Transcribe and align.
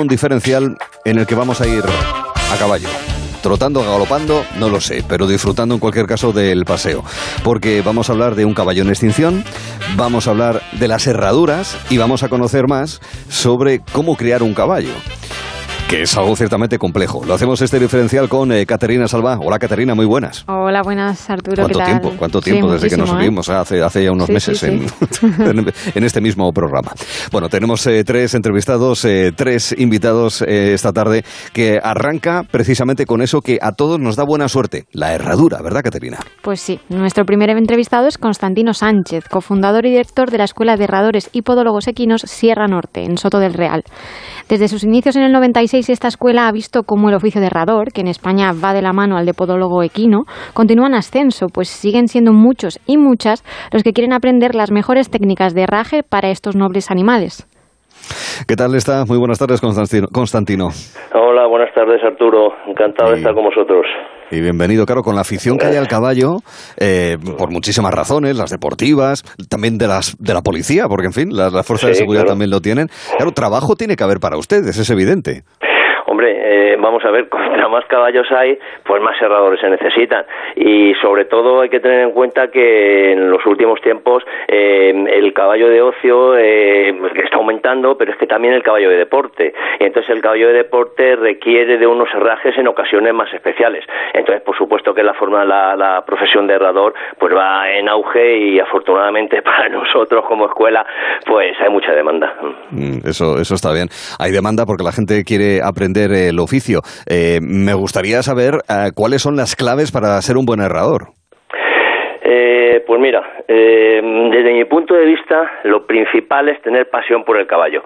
un 0.00 0.08
diferencial 0.08 0.76
en 1.04 1.18
el 1.18 1.26
que 1.26 1.34
vamos 1.34 1.60
a 1.60 1.66
ir 1.66 1.84
a 2.52 2.56
caballo. 2.56 2.88
Trotando, 3.42 3.82
galopando, 3.82 4.44
no 4.58 4.68
lo 4.68 4.80
sé, 4.80 5.04
pero 5.06 5.26
disfrutando 5.26 5.74
en 5.74 5.80
cualquier 5.80 6.06
caso 6.06 6.32
del 6.32 6.64
paseo. 6.64 7.04
Porque 7.42 7.82
vamos 7.82 8.08
a 8.08 8.12
hablar 8.12 8.34
de 8.34 8.44
un 8.44 8.54
caballo 8.54 8.82
en 8.82 8.88
extinción, 8.88 9.44
vamos 9.96 10.26
a 10.26 10.30
hablar 10.30 10.62
de 10.72 10.88
las 10.88 11.06
herraduras 11.06 11.76
y 11.90 11.98
vamos 11.98 12.22
a 12.22 12.28
conocer 12.28 12.66
más 12.66 13.00
sobre 13.28 13.80
cómo 13.80 14.16
criar 14.16 14.42
un 14.42 14.54
caballo 14.54 14.92
que 15.88 16.00
es 16.02 16.16
algo 16.16 16.34
ciertamente 16.34 16.78
complejo. 16.78 17.22
Lo 17.26 17.34
hacemos 17.34 17.60
este 17.60 17.78
diferencial 17.78 18.28
con 18.28 18.50
eh, 18.52 18.64
Caterina 18.64 19.06
Salva. 19.06 19.38
Hola 19.40 19.58
Caterina, 19.58 19.94
muy 19.94 20.06
buenas. 20.06 20.44
Hola, 20.48 20.82
buenas 20.82 21.28
Arturo. 21.28 21.62
¿Cuánto 21.62 21.78
¿qué 21.78 21.84
tal? 21.84 22.00
tiempo? 22.00 22.16
¿Cuánto 22.18 22.40
tiempo 22.40 22.66
Sí, 22.68 22.72
desde 22.72 22.88
que 22.88 22.96
nos 22.96 23.10
muchísimo, 23.12 23.40
¿eh? 23.42 23.52
Hace, 23.54 23.82
hace 23.82 24.04
ya 24.04 24.10
unos 24.12 24.26
Sí, 24.26 24.32
meses 24.32 24.58
sí, 24.58 24.66
En, 24.66 24.86
en- 25.58 25.72
en 25.94 26.04
este 26.04 26.22
mismo 26.22 26.50
programa. 26.52 26.92
Bueno, 27.30 27.50
tenemos 27.50 27.86
eh, 27.86 28.02
tres 28.02 28.34
entrevistados, 28.34 29.04
eh, 29.04 29.32
tres 29.36 29.74
invitados 29.76 30.40
esta 30.42 30.92
tarde 30.92 31.22
que 31.52 31.78
arranca 31.82 32.44
precisamente 32.50 33.04
con 33.04 33.20
eso 33.20 33.42
que 33.42 33.58
a 33.60 33.72
todos 33.72 34.00
nos 34.00 34.16
da 34.16 34.24
buena 34.24 34.48
suerte, 34.48 34.86
la 34.92 35.12
herradura, 35.12 35.60
¿verdad 35.62 35.82
Caterina? 35.84 36.18
Pues 36.42 36.60
sí, 36.60 36.80
nuestro 36.88 37.24
primer 37.26 37.50
entrevistado 37.50 38.08
es 38.08 38.16
Constantino 38.16 38.72
Sánchez, 38.72 39.28
cofundador 39.28 39.84
y 39.84 39.90
director 39.90 40.30
de 40.30 40.38
la 40.38 40.44
Escuela 40.44 40.76
de 40.78 40.84
Herradores 40.84 41.28
y 41.32 41.42
Podólogos 41.42 41.86
Equinos 41.88 42.22
Sierra 42.22 42.66
Norte, 42.68 43.04
en 43.04 43.18
Soto 43.18 43.38
del 43.38 43.52
Real. 43.52 43.84
Desde 44.48 44.68
sus 44.68 44.82
inicios 44.84 45.16
en 45.16 45.22
el 45.22 45.32
96, 45.32 45.73
esta 45.78 46.08
escuela 46.08 46.46
ha 46.46 46.52
visto 46.52 46.84
cómo 46.84 47.08
el 47.08 47.16
oficio 47.16 47.40
de 47.40 47.48
herrador, 47.48 47.92
que 47.92 48.00
en 48.00 48.06
España 48.06 48.52
va 48.52 48.72
de 48.72 48.80
la 48.82 48.92
mano 48.92 49.16
al 49.16 49.26
de 49.26 49.34
podólogo 49.34 49.82
equino, 49.82 50.22
continúa 50.52 50.86
en 50.86 50.94
ascenso, 50.94 51.46
pues 51.52 51.68
siguen 51.68 52.06
siendo 52.06 52.32
muchos 52.32 52.78
y 52.86 52.96
muchas 52.96 53.42
los 53.72 53.82
que 53.82 53.92
quieren 53.92 54.12
aprender 54.12 54.54
las 54.54 54.70
mejores 54.70 55.10
técnicas 55.10 55.52
de 55.52 55.62
herraje 55.62 56.02
para 56.04 56.30
estos 56.30 56.54
nobles 56.54 56.90
animales. 56.92 57.46
¿Qué 58.46 58.54
tal 58.54 58.74
está? 58.74 59.04
Muy 59.06 59.18
buenas 59.18 59.38
tardes 59.38 59.60
Constantino. 59.60 60.68
Hola, 61.14 61.46
buenas 61.48 61.74
tardes 61.74 62.02
Arturo, 62.04 62.50
encantado 62.68 63.12
de 63.12 63.18
estar 63.18 63.34
con 63.34 63.44
vosotros. 63.44 63.86
Y 64.30 64.40
bienvenido, 64.40 64.84
claro, 64.84 65.02
con 65.02 65.14
la 65.14 65.20
afición 65.20 65.58
que 65.58 65.66
hay 65.66 65.76
al 65.76 65.86
caballo, 65.86 66.38
eh, 66.78 67.16
por 67.38 67.50
muchísimas 67.52 67.92
razones, 67.94 68.36
las 68.36 68.50
deportivas, 68.50 69.22
también 69.48 69.78
de 69.78 69.86
las 69.86 70.16
de 70.18 70.34
la 70.34 70.40
policía, 70.42 70.86
porque 70.88 71.06
en 71.06 71.12
fin, 71.12 71.28
las, 71.36 71.52
las 71.52 71.66
fuerzas 71.66 71.88
de 71.88 71.94
Sí, 71.94 72.00
seguridad 72.00 72.22
claro. 72.22 72.32
también 72.32 72.50
lo 72.50 72.60
tienen. 72.60 72.88
Claro, 73.16 73.32
trabajo 73.32 73.76
tiene 73.76 73.96
que 73.96 74.04
haber 74.04 74.18
para 74.20 74.36
ustedes, 74.38 74.76
es 74.76 74.90
evidente. 74.90 75.42
Hombre, 76.24 76.72
eh, 76.72 76.76
vamos 76.80 77.04
a 77.04 77.10
ver, 77.10 77.28
contra 77.28 77.68
más 77.68 77.84
caballos 77.84 78.26
hay, 78.32 78.58
pues 78.84 79.02
más 79.02 79.20
herradores 79.20 79.60
se 79.60 79.68
necesitan. 79.68 80.24
Y 80.56 80.94
sobre 81.02 81.26
todo 81.26 81.60
hay 81.60 81.68
que 81.68 81.80
tener 81.80 82.00
en 82.00 82.12
cuenta 82.12 82.48
que 82.48 83.12
en 83.12 83.30
los 83.30 83.44
últimos 83.44 83.78
tiempos 83.82 84.22
eh, 84.48 84.94
el 85.08 85.34
caballo 85.34 85.68
de 85.68 85.82
ocio 85.82 86.36
eh, 86.38 86.94
está 87.22 87.36
aumentando, 87.36 87.98
pero 87.98 88.12
es 88.12 88.16
que 88.16 88.26
también 88.26 88.54
el 88.54 88.62
caballo 88.62 88.88
de 88.88 88.96
deporte. 88.96 89.52
Y 89.80 89.84
entonces 89.84 90.14
el 90.14 90.22
caballo 90.22 90.48
de 90.48 90.54
deporte 90.54 91.16
requiere 91.16 91.76
de 91.76 91.86
unos 91.86 92.08
herrajes 92.14 92.56
en 92.56 92.68
ocasiones 92.68 93.12
más 93.12 93.32
especiales. 93.34 93.84
Entonces, 94.14 94.42
por 94.42 94.56
supuesto 94.56 94.94
que 94.94 95.02
la 95.02 95.12
forma, 95.12 95.44
la, 95.44 95.76
la 95.76 96.04
profesión 96.06 96.46
de 96.46 96.54
herrador, 96.54 96.94
pues 97.18 97.34
va 97.34 97.70
en 97.70 97.86
auge 97.88 98.38
y 98.38 98.60
afortunadamente 98.60 99.42
para 99.42 99.68
nosotros 99.68 100.24
como 100.26 100.46
escuela, 100.46 100.86
pues 101.26 101.54
hay 101.60 101.68
mucha 101.68 101.92
demanda. 101.92 102.34
Mm, 102.70 103.06
Eso, 103.06 103.38
eso 103.38 103.54
está 103.54 103.74
bien. 103.74 103.88
Hay 104.18 104.32
demanda 104.32 104.64
porque 104.64 104.84
la 104.84 104.92
gente 104.92 105.22
quiere 105.24 105.60
aprender 105.62 106.13
el 106.14 106.38
oficio. 106.38 106.82
Eh, 107.06 107.40
me 107.42 107.74
gustaría 107.74 108.22
saber 108.22 108.64
eh, 108.68 108.92
cuáles 108.94 109.22
son 109.22 109.36
las 109.36 109.56
claves 109.56 109.90
para 109.90 110.20
ser 110.22 110.36
un 110.36 110.46
buen 110.46 110.60
herrador. 110.60 111.14
Eh, 112.26 112.82
pues 112.86 112.98
mira, 112.98 113.22
eh, 113.46 114.00
desde 114.32 114.52
mi 114.54 114.64
punto 114.64 114.94
de 114.94 115.04
vista, 115.04 115.60
lo 115.64 115.86
principal 115.86 116.48
es 116.48 116.58
tener 116.62 116.88
pasión 116.88 117.22
por 117.22 117.36
el 117.36 117.46
caballo, 117.46 117.82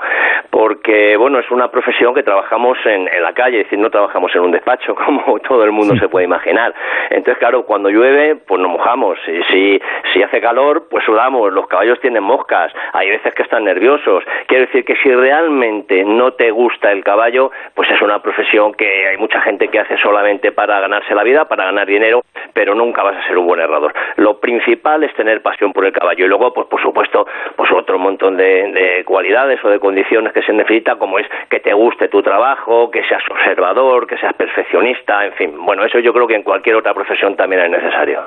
porque 0.48 1.16
bueno, 1.16 1.40
es 1.40 1.50
una 1.50 1.72
profesión 1.72 2.14
que 2.14 2.22
trabajamos 2.22 2.78
en, 2.84 3.08
en 3.08 3.22
la 3.22 3.32
calle, 3.32 3.58
es 3.58 3.64
decir, 3.64 3.80
no 3.80 3.90
trabajamos 3.90 4.32
en 4.36 4.42
un 4.42 4.52
despacho 4.52 4.94
como 5.06 5.40
todo 5.40 5.64
el 5.64 5.72
mundo 5.72 5.96
se 5.96 6.08
puede 6.08 6.26
imaginar. 6.26 6.72
Entonces, 7.10 7.36
claro, 7.38 7.64
cuando 7.64 7.90
llueve, 7.90 8.36
pues 8.36 8.60
nos 8.60 8.70
mojamos, 8.70 9.18
y 9.26 9.42
si, 9.50 9.80
si 10.12 10.22
hace 10.22 10.40
calor, 10.40 10.86
pues 10.88 11.04
sudamos, 11.04 11.52
los 11.52 11.66
caballos 11.66 11.98
tienen 12.00 12.22
moscas, 12.22 12.72
hay 12.92 13.10
veces 13.10 13.34
que 13.34 13.42
están 13.42 13.64
nerviosos. 13.64 14.22
Quiero 14.46 14.66
decir 14.66 14.84
que 14.84 14.94
si 15.02 15.12
realmente 15.12 16.04
no 16.04 16.34
te 16.34 16.52
gusta 16.52 16.92
el 16.92 17.02
caballo, 17.02 17.50
pues 17.74 17.90
es 17.90 18.00
una 18.00 18.22
profesión 18.22 18.72
que 18.74 19.08
hay 19.08 19.16
mucha 19.16 19.40
gente 19.40 19.66
que 19.66 19.80
hace 19.80 19.96
solamente 19.96 20.52
para 20.52 20.78
ganarse 20.78 21.12
la 21.12 21.24
vida, 21.24 21.46
para 21.46 21.64
ganar 21.64 21.88
dinero, 21.88 22.22
pero 22.52 22.76
nunca 22.76 23.02
vas 23.02 23.16
a 23.16 23.26
ser 23.26 23.36
un 23.36 23.46
buen 23.46 23.60
herrador. 23.60 23.92
Lo 24.16 24.27
principal 24.40 25.02
es 25.04 25.14
tener 25.14 25.42
pasión 25.42 25.72
por 25.72 25.86
el 25.86 25.92
caballo 25.92 26.24
y 26.24 26.28
luego, 26.28 26.52
pues 26.52 26.66
por 26.68 26.80
supuesto, 26.82 27.26
pues 27.56 27.70
otro 27.72 27.98
montón 27.98 28.36
de, 28.36 28.44
de 28.72 29.04
cualidades 29.04 29.64
o 29.64 29.68
de 29.68 29.78
condiciones 29.80 30.32
que 30.32 30.42
se 30.42 30.52
necesita, 30.52 30.96
como 30.96 31.18
es 31.18 31.26
que 31.50 31.60
te 31.60 31.72
guste 31.72 32.08
tu 32.08 32.22
trabajo, 32.22 32.90
que 32.90 33.02
seas 33.04 33.22
observador, 33.30 34.06
que 34.06 34.18
seas 34.18 34.34
perfeccionista, 34.34 35.24
en 35.26 35.32
fin. 35.32 35.54
Bueno, 35.64 35.84
eso 35.84 35.98
yo 35.98 36.12
creo 36.12 36.26
que 36.26 36.34
en 36.36 36.42
cualquier 36.42 36.76
otra 36.76 36.94
profesión 36.94 37.36
también 37.36 37.62
es 37.62 37.70
necesario. 37.70 38.20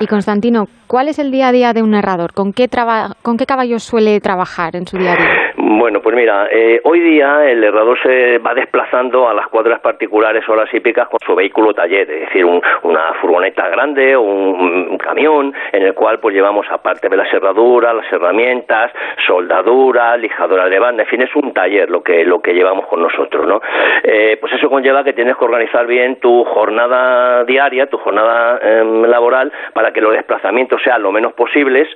Y 0.00 0.06
Constantino, 0.06 0.66
¿cuál 0.86 1.08
es 1.08 1.18
el 1.18 1.30
día 1.30 1.48
a 1.48 1.52
día 1.52 1.72
de 1.72 1.82
un 1.82 1.94
herrador? 1.94 2.32
¿Con 2.32 2.52
qué, 2.52 2.68
traba- 2.68 3.14
con 3.22 3.36
qué 3.36 3.46
caballos 3.46 3.82
suele 3.84 4.20
trabajar 4.20 4.74
en 4.76 4.86
su 4.86 4.98
día 4.98 5.12
a 5.12 5.16
día? 5.16 5.28
Bueno, 5.66 6.02
pues 6.02 6.14
mira, 6.14 6.46
eh, 6.50 6.78
hoy 6.84 7.00
día 7.00 7.48
el 7.50 7.64
herrador 7.64 7.98
se 8.02 8.36
va 8.36 8.52
desplazando 8.52 9.26
a 9.30 9.32
las 9.32 9.46
cuadras 9.48 9.80
particulares 9.80 10.46
o 10.46 10.54
las 10.54 10.72
hípicas 10.74 11.08
con 11.08 11.18
su 11.24 11.34
vehículo 11.34 11.72
taller, 11.72 12.02
es 12.10 12.20
decir, 12.26 12.44
un- 12.44 12.60
una 12.82 13.14
furgoneta 13.14 13.66
grande 13.70 14.14
o 14.14 14.20
un, 14.20 14.88
un 14.90 14.98
camión 14.98 15.54
en 15.72 15.82
el 15.84 15.94
cual 15.94 16.18
pues 16.20 16.34
llevamos 16.34 16.66
aparte 16.70 17.08
de 17.08 17.16
las 17.16 17.32
herraduras, 17.32 17.94
las 17.94 18.12
herramientas, 18.12 18.92
soldadura, 19.26 20.14
lijadora 20.18 20.68
de 20.68 20.78
banda, 20.78 21.04
en 21.04 21.08
fin, 21.08 21.22
es 21.22 21.34
un 21.34 21.54
taller 21.54 21.88
lo 21.88 22.02
que 22.02 22.26
lo 22.26 22.42
que 22.42 22.52
llevamos 22.52 22.86
con 22.86 23.00
nosotros, 23.00 23.46
¿no? 23.46 23.62
Eh, 24.02 24.36
pues 24.42 24.52
eso 24.52 24.68
conlleva 24.68 25.02
que 25.02 25.14
tienes 25.14 25.34
que 25.38 25.44
organizar 25.46 25.86
bien 25.86 26.16
tu 26.16 26.44
jornada 26.44 27.42
diaria, 27.44 27.86
tu 27.86 27.96
jornada 27.96 28.58
em, 28.62 29.02
laboral 29.04 29.50
para 29.72 29.92
que 29.94 30.02
los 30.02 30.12
desplazamientos 30.12 30.82
sean 30.82 31.02
lo 31.02 31.10
menos 31.10 31.32
posibles 31.32 31.88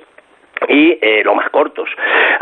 y 0.67 0.97
eh, 1.01 1.21
lo 1.23 1.35
más 1.35 1.49
cortos. 1.49 1.89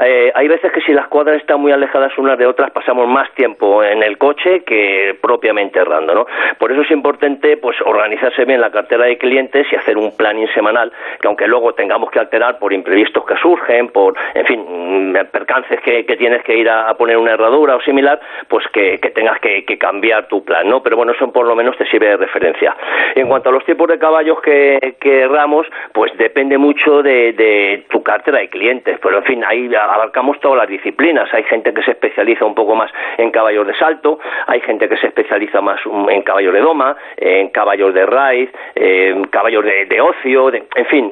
Eh, 0.04 0.32
hay 0.34 0.48
veces 0.48 0.72
que 0.72 0.82
si 0.82 0.94
las 0.94 1.08
cuadras 1.08 1.38
están 1.38 1.60
muy 1.60 1.72
alejadas 1.72 2.18
unas 2.18 2.38
de 2.38 2.46
otras 2.46 2.72
pasamos 2.72 3.08
más 3.08 3.32
tiempo 3.34 3.84
en 3.84 4.04
el 4.04 4.18
coche 4.18 4.64
que 4.64 5.18
propiamente 5.22 5.80
errando, 5.80 6.14
¿no? 6.14 6.28
Por 6.58 6.72
eso 6.72 6.82
es 6.82 6.92
importante 6.92 7.58
pues 7.58 7.78
organizarse 7.82 8.46
bien 8.46 8.62
la 8.62 8.72
cartera 8.72 9.06
de 9.06 9.18
clientes 9.18 9.68
y 9.72 9.76
hacer 9.76 9.98
un 9.98 10.16
planning 10.16 10.48
semanal 10.54 10.92
que 11.22 11.28
aunque 11.28 11.48
luego 11.48 11.74
tengamos 11.74 12.12
que 12.12 12.20
alterar 12.20 12.60
por 12.60 12.74
imprevistos 12.74 13.26
que 13.26 13.36
surgen, 13.38 13.90
por 13.90 14.16
en 14.34 14.46
fin, 14.46 14.66
mm, 14.68 15.16
percances 15.32 15.80
que, 15.82 16.04
tienes 16.18 16.44
que 16.44 16.58
ir 16.58 16.70
a, 16.70 16.94
poner 16.96 17.18
una 17.18 17.34
herradura 17.34 17.76
o 17.76 17.82
similar, 17.82 18.20
pues 18.48 18.66
que, 18.74 18.98
que 18.98 19.12
tengas 19.12 19.40
que, 19.40 19.64
que 19.66 19.78
cambiar 19.78 20.28
tu 20.28 20.44
plan, 20.44 20.68
¿no? 20.68 20.82
Pero 20.82 20.98
bueno, 20.98 21.12
eso 21.12 21.32
por 21.32 21.46
lo 21.46 21.56
menos 21.56 21.78
te 21.78 21.86
sirve 21.88 22.08
de 22.08 22.18
referencia. 22.18 22.76
En 23.16 23.28
cuanto 23.28 23.50
a 23.50 23.52
los 23.52 23.64
tipos 23.66 23.88
de 23.88 24.00
caballos 24.00 24.42
que, 24.42 24.96
que 25.00 25.22
erramos, 25.22 25.68
pues 25.94 26.16
depende 26.18 26.58
mucho 26.58 27.04
de, 27.04 27.34
de 27.34 27.86
tu 27.90 28.02
cartera 28.08 28.40
de 28.40 28.50
clientes, 28.50 28.98
pero 29.04 29.18
en 29.18 29.24
fin, 29.24 29.44
ahí 29.46 29.70
abarcamos 29.76 30.40
todas 30.40 30.58
las 30.60 30.68
disciplinas. 30.70 31.32
Hay 31.34 31.44
gente 31.44 31.74
que 31.74 31.82
se 31.84 31.92
especializa 31.92 32.46
un 32.46 32.56
poco 32.56 32.74
más 32.76 32.90
en 33.18 33.32
caballos 33.32 33.68
de 33.68 33.74
salto, 33.76 34.20
hay 34.48 34.62
gente 34.62 34.88
que 34.90 34.98
se 34.98 35.08
especializa 35.08 35.62
más 35.62 35.80
en 36.10 36.22
caballos 36.24 36.54
de 36.54 36.62
doma, 36.62 36.96
en 37.18 37.50
caballos 37.50 37.94
de 37.94 38.06
raíz, 38.06 38.50
en 38.76 39.26
caballos 39.26 39.64
de, 39.66 40.02
ocio, 40.02 40.50
de- 40.52 40.64
en 40.76 40.86
fin, 40.86 41.12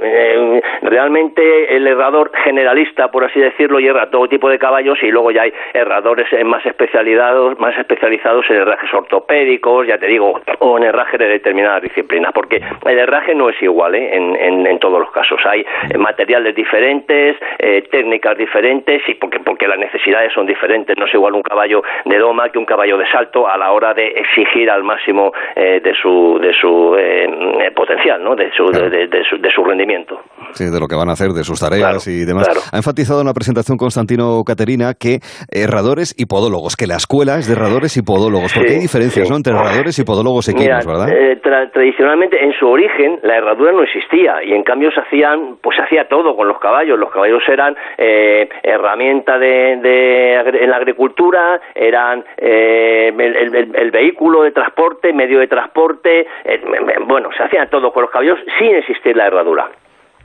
realmente 0.82 1.76
el 1.76 1.86
herrador 1.88 2.32
generalista, 2.44 3.10
por 3.12 3.24
así 3.26 3.40
decirlo, 3.40 3.80
hierra 3.80 4.10
todo 4.10 4.28
tipo 4.28 4.50
de 4.50 4.58
caballos 4.60 4.98
y 5.04 5.12
luego 5.12 5.32
ya 5.32 5.44
hay 5.44 5.54
herradores 5.74 6.28
más 6.46 6.66
especializados, 6.66 7.60
más 7.60 7.78
especializados 7.78 8.50
en 8.50 8.58
herrajes 8.58 8.94
ortopédicos, 8.94 9.88
ya 9.88 9.98
te 9.98 10.08
digo, 10.08 10.40
o 10.60 10.78
en 10.78 10.84
herraje 10.84 11.18
de 11.18 11.28
determinadas 11.28 11.82
disciplinas, 11.82 12.32
porque 12.34 12.62
el 12.86 13.00
herraje 13.00 13.36
no 13.36 13.50
es 13.50 13.62
igual 13.62 13.96
¿eh? 13.96 14.16
en, 14.16 14.36
en- 14.36 14.76
todos 14.80 15.00
los 15.00 15.10
casos. 15.12 15.40
Hay 15.46 15.66
materiales 15.98 16.54
diferentes, 16.54 16.85
eh, 17.60 17.84
técnicas 17.92 18.38
diferentes 18.38 19.02
y 19.08 19.16
porque, 19.16 19.40
porque 19.40 19.68
las 19.68 19.80
necesidades 19.80 20.32
son 20.34 20.46
diferentes. 20.46 20.98
No 20.98 21.06
es 21.06 21.14
igual 21.14 21.34
un 21.34 21.42
caballo 21.42 21.84
de 22.06 22.18
doma 22.18 22.50
que 22.50 22.60
un 22.60 22.66
caballo 22.66 22.98
de 22.98 23.08
salto 23.08 23.48
a 23.48 23.58
la 23.58 23.72
hora 23.72 23.94
de 23.94 24.08
exigir 24.08 24.70
al 24.70 24.84
máximo 24.84 25.34
eh, 25.56 25.80
de 25.84 25.94
su, 25.96 26.38
de 26.42 26.54
su 26.54 26.96
eh, 26.98 27.28
eh, 27.62 27.72
potencial, 27.72 28.24
¿no? 28.24 28.36
de, 28.36 28.52
su, 28.54 28.66
de, 28.72 28.90
de- 28.90 29.08
de 29.08 29.24
su, 29.24 29.38
de 29.38 29.50
su 29.52 29.64
rendimiento. 29.64 30.22
Sí, 30.54 30.66
de 30.66 30.80
lo 30.80 30.88
que 30.88 30.96
van 30.96 31.10
a 31.10 31.14
hacer, 31.14 31.30
de 31.32 31.44
sus 31.44 31.60
tareas 31.60 32.04
Claro, 32.06 32.18
y 32.20 32.26
demás. 32.26 32.46
claro. 32.48 32.62
Ha 32.72 32.78
enfatizado 32.78 33.22
en 33.22 33.28
la 33.28 33.34
presentación 33.34 33.78
Constantino 33.78 34.44
Caterina 34.46 34.94
que 34.94 35.20
herradores 35.52 36.14
y 36.18 36.26
podólogos, 36.26 36.76
que 36.76 36.88
la 36.88 36.96
escuela 36.96 37.38
es 37.38 37.48
de 37.48 37.54
herradores 37.54 37.98
y 37.98 38.02
podólogos, 38.02 38.54
porque 38.54 38.70
Sí, 38.70 38.76
hay 38.76 38.82
diferencias 38.82 39.28
sí. 39.28 39.32
¿no? 39.32 39.38
entre 39.38 39.54
herradores 39.54 39.98
y 40.00 40.04
podólogos 40.04 40.48
equinos, 40.50 40.86
Mira, 40.86 41.00
¿verdad? 41.00 41.10
eh, 41.10 41.42
tra- 41.42 41.72
tradicionalmente 41.72 42.44
en 42.44 42.54
su 42.54 42.68
origen 42.68 43.20
la 43.24 43.38
herradura 43.38 43.72
no 43.72 43.84
existía 43.84 44.44
y 44.44 44.54
en 44.54 44.64
cambio 44.64 44.92
se 44.92 45.02
hacían, 45.02 45.58
pues 45.62 45.76
se 45.78 45.84
hacía 45.84 46.08
todo 46.08 46.36
con 46.36 46.48
los 46.48 46.60
caballos. 46.60 46.98
Los 47.00 47.12
caballos 47.12 47.42
eran 47.48 47.76
eh, 47.98 48.48
herramienta 48.64 49.38
de, 49.38 49.78
de 49.82 50.38
agri- 50.40 50.62
en 50.64 50.70
la 50.70 50.78
agricultura, 50.78 51.60
eran 51.74 52.24
eh, 52.38 53.10
el, 53.18 53.36
el- 53.36 53.56
el- 53.56 53.76
el 53.76 53.92
vehículo 53.92 54.44
de 54.44 54.52
transporte, 54.52 55.14
medio 55.14 55.40
de 55.40 55.48
transporte, 55.48 56.22
eh, 56.46 56.62
bueno, 57.06 57.30
se 57.38 57.44
hacía 57.44 57.68
todo 57.70 57.92
con 57.92 58.04
los 58.04 58.12
caballos 58.12 58.40
sin 58.60 58.76
existir 58.76 59.16
la 59.16 59.28
herradura. 59.28 59.70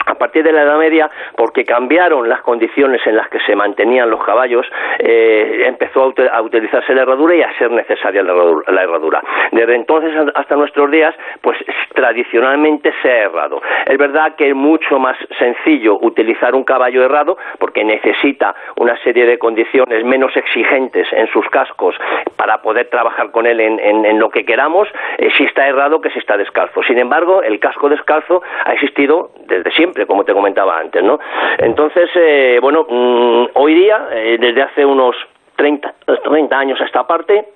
A 0.07 0.15
partir 0.15 0.43
de 0.43 0.53
la 0.53 0.63
Edad 0.63 0.79
Media, 0.79 1.11
porque 1.37 1.65
cambiaron 1.65 2.29
las 2.29 2.41
condiciones 2.43 3.01
en 3.07 3.17
las 3.17 3.29
que 3.29 3.39
se 3.41 3.55
mantenían 3.55 4.11
los 4.11 4.23
caballos, 4.25 4.67
eh, 4.99 5.65
empezó 5.67 6.13
a, 6.33 6.43
utilizarse 6.43 6.95
la 6.95 7.03
herradura 7.03 7.35
y 7.35 7.43
a 7.43 7.57
ser 7.59 7.71
necesaria 7.71 8.23
la 8.23 8.83
herradura, 8.83 9.23
Desde 9.53 9.75
entonces 9.75 10.13
hasta 10.35 10.57
nuestros 10.57 10.91
días, 10.91 11.15
pues 11.41 11.59
tradicionalmente 11.95 12.93
se 13.03 13.11
ha 13.11 13.19
herrado. 13.25 13.61
Es 13.87 13.99
verdad 13.99 14.35
que 14.37 14.51
es 14.51 14.55
mucho 14.55 14.99
más 14.99 15.17
sencillo 15.39 15.99
utilizar 16.01 16.55
un 16.55 16.65
caballo 16.65 17.05
herrado 17.05 17.37
porque 17.59 17.85
necesita 17.85 18.55
una 18.77 18.97
serie 19.03 19.27
de 19.27 19.39
condiciones 19.39 20.05
menos 20.05 20.37
exigentes 20.37 21.07
en 21.13 21.27
sus 21.29 21.47
cascos 21.49 21.95
para 22.37 22.63
poder 22.63 22.89
trabajar 22.89 23.31
con 23.31 23.47
él 23.47 23.61
en, 23.61 24.19
lo 24.19 24.31
que 24.31 24.45
queramos, 24.45 24.89
eh, 25.19 25.31
si 25.37 25.45
está 25.45 25.67
errado 25.67 26.01
que 26.01 26.11
si 26.11 26.19
está 26.19 26.37
descalzo. 26.37 26.83
Sin 26.83 26.99
embargo, 26.99 27.43
el 27.43 27.59
casco 27.59 27.89
descalzo 27.89 28.43
ha 28.65 28.73
existido 28.73 29.31
desde 29.47 29.71
siempre 29.73 29.90
como 30.07 30.25
te 30.25 30.33
comentaba 30.33 30.79
antes, 30.79 31.03
¿no? 31.03 31.19
Entonces, 31.59 32.11
eh, 32.15 32.59
bueno, 32.61 32.87
mm, 32.89 33.47
hoy 33.55 33.75
día, 33.75 34.09
eh, 34.13 34.37
desde 34.41 34.63
hace 34.63 34.85
unos 34.85 35.17
30, 35.57 35.95
30 36.25 36.59
años 36.59 36.81
a 36.81 36.85
esta 36.85 37.07
parte, 37.07 37.47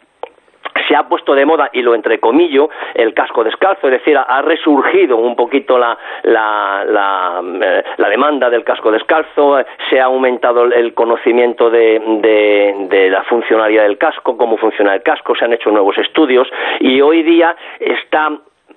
se 0.89 0.97
ha 0.97 1.09
puesto 1.09 1.35
de 1.35 1.47
moda, 1.47 1.71
y 1.73 1.83
lo 1.83 1.95
entrecomillo, 1.95 2.69
el 2.95 3.15
casco 3.15 3.45
descalzo, 3.45 3.87
es 3.89 3.93
decir, 3.93 4.17
ha 4.19 4.43
resurgido 4.43 5.17
un 5.17 5.37
poquito 5.37 5.79
la, 5.79 5.97
la, 6.25 6.85
la, 6.87 7.43
eh, 7.63 8.11
demanda 8.11 8.51
del 8.51 8.65
casco 8.65 8.91
descalzo, 8.91 9.59
se 9.89 10.01
ha 10.01 10.05
aumentado 10.05 10.65
el 10.65 10.95
conocimiento 10.95 11.71
de, 11.71 12.01
de, 12.21 12.87
de, 12.89 13.11
la 13.11 13.23
funcionalidad 13.25 13.85
del 13.85 13.99
casco, 13.99 14.37
cómo 14.37 14.57
funciona 14.57 14.95
el 14.95 15.03
casco, 15.03 15.35
se 15.35 15.45
han 15.45 15.53
hecho 15.53 15.71
nuevos 15.71 15.97
estudios, 15.99 16.49
y 16.81 17.01
hoy 17.01 17.23
día 17.23 17.57
está 17.79 18.31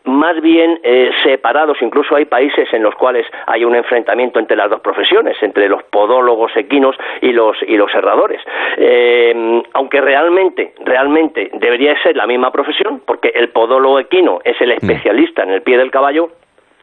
más 0.07 0.41
bien 0.41 0.79
eh, 0.83 1.11
separados, 1.23 1.77
incluso 1.81 2.15
hay 2.15 2.25
países 2.25 2.67
en 2.73 2.83
los 2.83 2.95
cuales 2.95 3.25
hay 3.45 3.63
un 3.63 3.75
enfrentamiento 3.75 4.39
entre 4.39 4.57
las 4.57 4.69
dos 4.69 4.81
profesiones, 4.81 5.37
entre 5.41 5.69
los 5.69 5.83
podólogos 5.83 6.55
equinos 6.55 6.95
y 7.21 7.31
los 7.31 7.57
y 7.67 7.77
los 7.77 7.93
herradores. 7.93 8.41
Eh, 8.77 9.61
aunque 9.73 10.01
realmente, 10.01 10.73
realmente 10.83 11.51
debería 11.53 12.01
ser 12.01 12.15
la 12.15 12.27
misma 12.27 12.51
profesión, 12.51 13.01
porque 13.05 13.29
el 13.35 13.49
podólogo 13.49 13.99
equino 13.99 14.39
es 14.43 14.59
el 14.61 14.69
mm. 14.69 14.73
especialista 14.73 15.43
en 15.43 15.51
el 15.51 15.61
pie 15.61 15.77
del 15.77 15.91
caballo, 15.91 16.29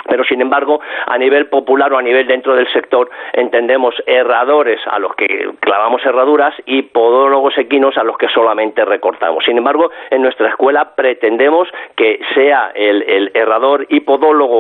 pero 0.09 0.25
sin 0.25 0.41
embargo 0.41 0.81
a 1.07 1.19
nivel 1.19 1.47
popular 1.47 1.93
o 1.93 1.99
a 1.99 2.03
nivel 2.03 2.27
dentro 2.27 2.55
del 2.55 2.71
sector 2.73 3.11
entendemos 3.33 3.95
herradores 4.07 4.81
a 4.87 4.99
los 4.99 5.15
que 5.15 5.51
clavamos 5.61 6.05
herraduras 6.05 6.55
y 6.67 6.83
podólogos 6.83 7.57
equinos 7.59 7.97
a 7.97 8.05
los 8.05 8.17
que 8.19 8.29
solamente 8.29 8.85
recortamos. 8.85 9.45
Sin 9.45 9.59
embargo, 9.59 9.91
en 10.11 10.23
nuestra 10.23 10.49
escuela 10.49 10.95
pretendemos 10.95 11.69
que 11.97 12.21
sea 12.35 12.73
el, 12.75 13.03
el 13.03 13.31
herrador 13.35 13.87
y 13.89 14.01
podólogo 14.01 14.55